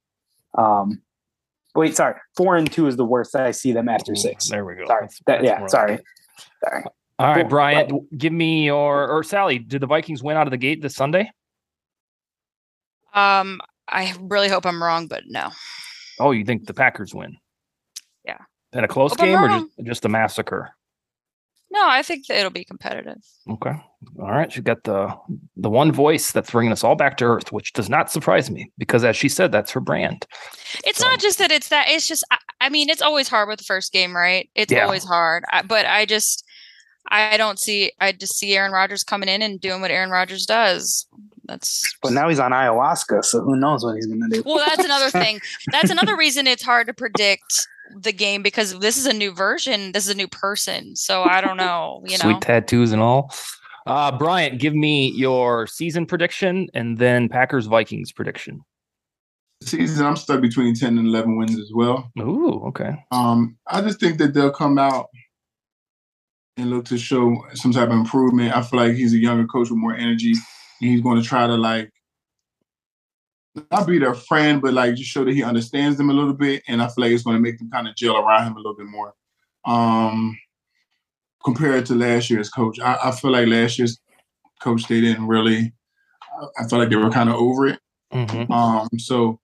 [0.56, 1.02] Um,
[1.74, 4.48] wait, sorry, four and two is the worst I see them after six.
[4.48, 4.86] There we go.
[4.86, 6.04] Sorry, That's- that, that's yeah, sorry, like
[6.64, 6.84] sorry.
[7.20, 7.48] All right, Cool.
[7.48, 9.58] Brian, give me your or Sally.
[9.58, 11.30] Did the Vikings win out of the gate this Sunday?
[13.12, 15.50] Um, I really hope I'm wrong, but no.
[16.20, 17.36] Oh, you think the Packers win?
[18.24, 18.38] Yeah.
[18.72, 20.70] In a close game or just, just a massacre?
[21.70, 23.18] No, I think that it'll be competitive.
[23.48, 23.72] Okay.
[24.18, 24.50] All right.
[24.50, 25.14] She got the
[25.56, 28.72] the one voice that's bringing us all back to earth, which does not surprise me
[28.78, 30.26] because, as she said, that's her brand.
[30.84, 31.86] It's So- not just that it's that.
[31.88, 34.48] It's just, I, I mean, it's always hard with the first game, right?
[34.54, 34.84] It's Yeah.
[34.84, 35.44] always hard.
[35.52, 36.42] I, but I just,
[37.10, 40.46] I don't see, I just see Aaron Rodgers coming in and doing what Aaron Rodgers
[40.46, 41.06] does.
[41.48, 44.42] That's But now he's on ayahuasca, so who knows what he's going to do?
[44.44, 45.40] Well, that's another thing.
[45.72, 49.92] That's another reason it's hard to predict the game because this is a new version.
[49.92, 50.94] This is a new person.
[50.94, 52.22] So I don't know, you know.
[52.22, 53.32] Sweet tattoos and all.
[53.86, 58.60] Uh, Bryant, give me your season prediction and then Packers Vikings prediction.
[59.62, 62.10] Season, I'm stuck between 10 and 11 wins as well.
[62.20, 63.04] Ooh, okay.
[63.10, 65.06] Um, I just think that they'll come out
[66.58, 68.54] and look to show some type of improvement.
[68.54, 70.34] I feel like he's a younger coach with more energy,
[70.80, 71.90] and he's going to try to like
[73.70, 76.62] not be their friend, but like just show that he understands them a little bit.
[76.68, 78.56] And I feel like it's going to make them kind of gel around him a
[78.58, 79.14] little bit more.
[79.64, 80.38] Um,
[81.44, 83.98] compared to last year's coach, I, I feel like last year's
[84.60, 85.72] coach they didn't really.
[86.40, 87.80] I- I feel like they were kind of over it.
[88.12, 88.48] Mhm.
[88.50, 89.40] Um, so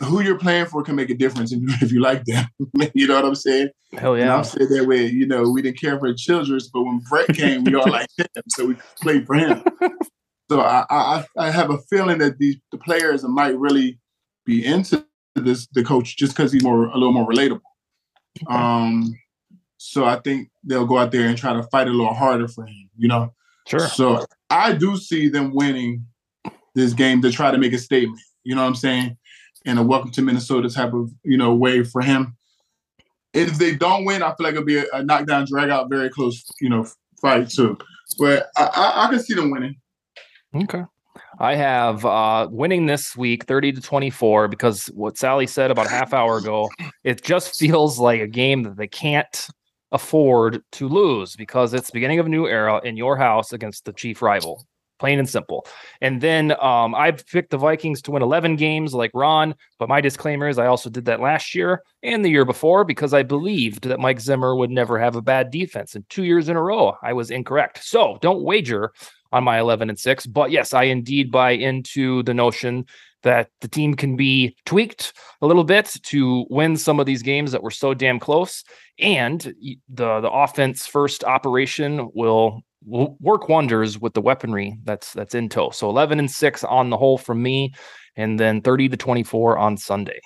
[0.00, 2.46] who you're playing for can make a difference if you, if you like them.
[2.94, 3.68] you know what I'm saying?
[3.92, 4.36] Hell And yeah.
[4.36, 7.64] I'm saying that way, you know, we didn't care for Childress, but when Brett came,
[7.64, 9.62] we all like him, so we played for him.
[10.50, 13.98] So I, I I have a feeling that these the players might really
[14.44, 15.04] be into
[15.36, 17.60] this the coach just because he's more a little more relatable.
[18.48, 19.14] Um,
[19.76, 22.66] so I think they'll go out there and try to fight a little harder for
[22.66, 22.90] him.
[22.96, 23.32] You know,
[23.68, 23.80] Sure.
[23.88, 26.06] so I do see them winning
[26.74, 28.20] this game to try to make a statement.
[28.42, 29.16] You know what I'm saying?
[29.64, 32.36] In a welcome to Minnesota type of you know way for him.
[33.32, 36.10] If they don't win, I feel like it'll be a, a knockdown, drag out, very
[36.10, 36.86] close, you know,
[37.20, 37.78] fight too.
[38.18, 39.76] But I, I, I can see them winning.
[40.54, 40.82] Okay.
[41.38, 45.90] I have uh, winning this week 30 to 24 because what Sally said about a
[45.90, 46.68] half hour ago,
[47.04, 49.48] it just feels like a game that they can't
[49.92, 53.84] afford to lose because it's the beginning of a new era in your house against
[53.84, 54.66] the chief rival.
[55.00, 55.66] Plain and simple.
[56.00, 60.00] And then um, I picked the Vikings to win 11 games like Ron, but my
[60.00, 63.84] disclaimer is I also did that last year and the year before because I believed
[63.84, 65.96] that Mike Zimmer would never have a bad defense.
[65.96, 67.82] And two years in a row, I was incorrect.
[67.82, 68.92] So don't wager
[69.32, 70.26] on my 11 and 6.
[70.26, 72.86] But yes, I indeed buy into the notion
[73.22, 77.52] that the team can be tweaked a little bit to win some of these games
[77.52, 78.64] that were so damn close
[78.98, 79.40] and
[79.88, 85.70] the the offense first operation will work wonders with the weaponry that's that's in tow.
[85.70, 87.74] So 11 and 6 on the whole from me
[88.16, 90.20] and then 30 to 24 on Sunday.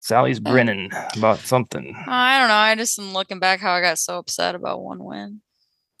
[0.00, 1.94] Sally's grinning about something.
[2.06, 2.54] I don't know.
[2.54, 5.42] I just am looking back how I got so upset about one win.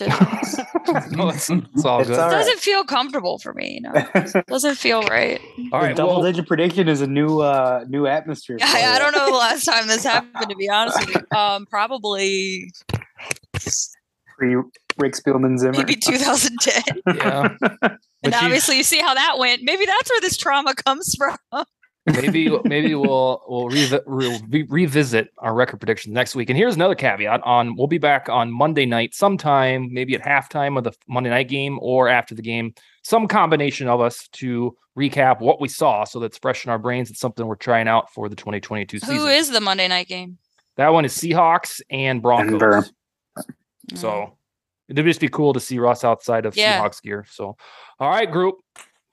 [0.00, 2.18] no, it's, it's, all it's good.
[2.18, 2.30] All right.
[2.30, 3.74] Doesn't feel comfortable for me.
[3.74, 4.42] You know?
[4.48, 5.40] doesn't feel right.
[5.72, 8.58] All right, double well, digit prediction is a new uh new atmosphere.
[8.62, 10.48] I, I, don't know the last time this happened.
[10.48, 12.70] To be honest with you, um, probably
[14.38, 14.56] pre
[14.98, 15.78] Rick Spielman Zimmer.
[15.78, 17.16] Maybe 2010.
[17.16, 17.48] yeah.
[18.22, 19.62] and obviously, you see how that went.
[19.62, 21.36] Maybe that's where this trauma comes from
[22.12, 26.50] maybe maybe we'll we'll revi- re- revisit our record predictions next week.
[26.50, 30.76] And here's another caveat: on we'll be back on Monday night, sometime maybe at halftime
[30.78, 35.40] of the Monday night game or after the game, some combination of us to recap
[35.40, 37.10] what we saw, so that's fresh in our brains.
[37.10, 39.14] It's something we're trying out for the 2022 season.
[39.14, 40.38] Who is the Monday night game?
[40.76, 42.50] That one is Seahawks and Broncos.
[42.50, 42.86] Denver.
[43.94, 44.36] So
[44.88, 46.80] it'd just be cool to see Russ outside of yeah.
[46.80, 47.26] Seahawks gear.
[47.30, 47.56] So,
[47.98, 48.56] all right, group.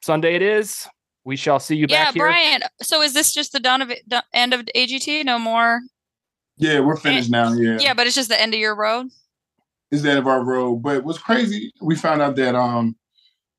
[0.01, 0.87] Sunday it is
[1.25, 2.23] we shall see you yeah, back here.
[2.23, 2.61] Brian.
[2.81, 5.25] So is this just the done of it, end of AGT?
[5.25, 5.81] No more.
[6.57, 7.53] Yeah, we're finished and, now.
[7.53, 7.79] Yeah.
[7.81, 9.07] Yeah, but it's just the end of your road.
[9.91, 10.77] It's the end of our road.
[10.77, 12.95] But what's crazy, we found out that um,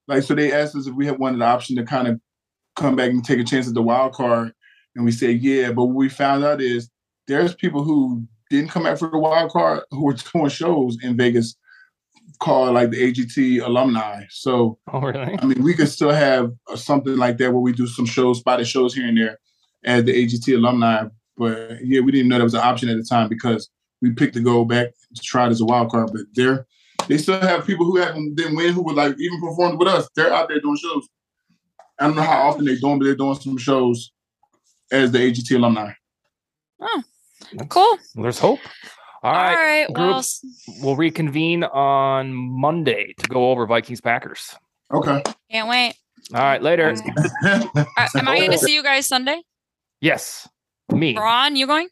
[0.08, 2.20] like so they asked us if we had wanted the option to kind of
[2.76, 4.52] come back and take a chance at the wild card,
[4.94, 5.72] and we said yeah.
[5.72, 6.88] But what we found out is
[7.26, 11.16] there's people who didn't come back for the wild card who were doing shows in
[11.16, 11.56] Vegas
[12.38, 14.24] called like the AGT alumni.
[14.30, 15.38] So, oh, really?
[15.40, 18.38] I mean, we could still have uh, something like that where we do some shows,
[18.38, 19.38] spotted shows here and there
[19.84, 21.04] as the AGT alumni.
[21.36, 23.70] But yeah, we didn't know that was an option at the time because
[24.00, 26.10] we picked to go back to try it as a wild card.
[26.12, 26.66] But they're
[27.08, 30.08] they still have people who haven't didn't win who would like even performed with us.
[30.14, 31.08] They're out there doing shows.
[31.98, 34.12] I don't know how often they're doing, but they're doing some shows
[34.90, 35.92] as the AGT alumni.
[37.60, 37.98] Oh, cool.
[38.14, 38.60] There's hope.
[39.22, 40.24] All right, All right group, well,
[40.82, 44.54] we'll reconvene on Monday to go over Vikings Packers.
[44.92, 45.22] Okay.
[45.50, 45.94] Can't wait.
[46.34, 46.94] All right, later.
[47.42, 49.42] right, am I going to see you guys Sunday?
[50.00, 50.48] Yes,
[50.92, 51.16] me.
[51.16, 51.88] Ron, you going?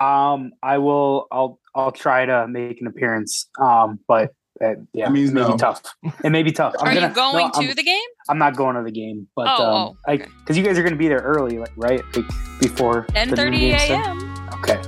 [0.00, 1.26] Um, I will.
[1.30, 1.58] I'll.
[1.74, 3.48] I'll try to make an appearance.
[3.60, 4.32] Um, but
[4.62, 5.52] uh, yeah, it means it may no.
[5.52, 5.82] be tough.
[6.24, 6.74] It may be tough.
[6.80, 8.08] I'm are gonna, you going no, to the game?
[8.28, 10.26] I'm not going to the game, but oh, um, oh, okay.
[10.40, 12.26] because you guys are going to be there early, like right, like
[12.60, 14.34] before 10:30 a.m.
[14.54, 14.80] Okay,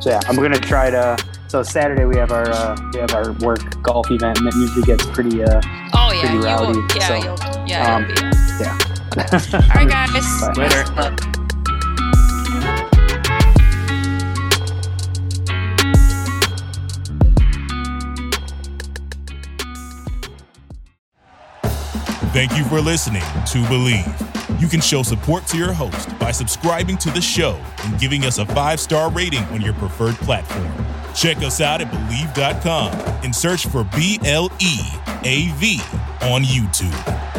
[0.00, 1.16] so yeah, I'm going to try to
[1.48, 4.82] so Saturday we have our uh, we have our work golf event, and it usually
[4.82, 5.60] gets pretty uh
[5.94, 6.78] oh yeah pretty rowdy.
[6.78, 8.08] Will, yeah, so, you'll, yeah, um,
[8.60, 8.78] yeah.
[9.16, 10.40] All right, guys.
[10.40, 10.52] Bye.
[10.52, 10.84] Later.
[22.30, 24.47] Thank you for listening to Bleav.
[24.58, 28.38] You can show support to your host by subscribing to the show and giving us
[28.38, 30.72] a five star rating on your preferred platform.
[31.14, 32.92] Check us out at Bleav.com
[33.24, 34.78] and search for B L E
[35.24, 35.80] A V
[36.22, 37.38] on YouTube.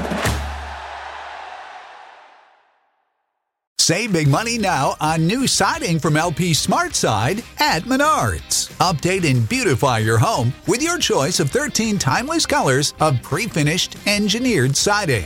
[3.77, 8.69] Save big money now on new siding from LP Smart SmartSide at Menards.
[8.77, 13.97] Update and beautify your home with your choice of 13 timeless colors of pre finished
[14.05, 15.25] engineered siding.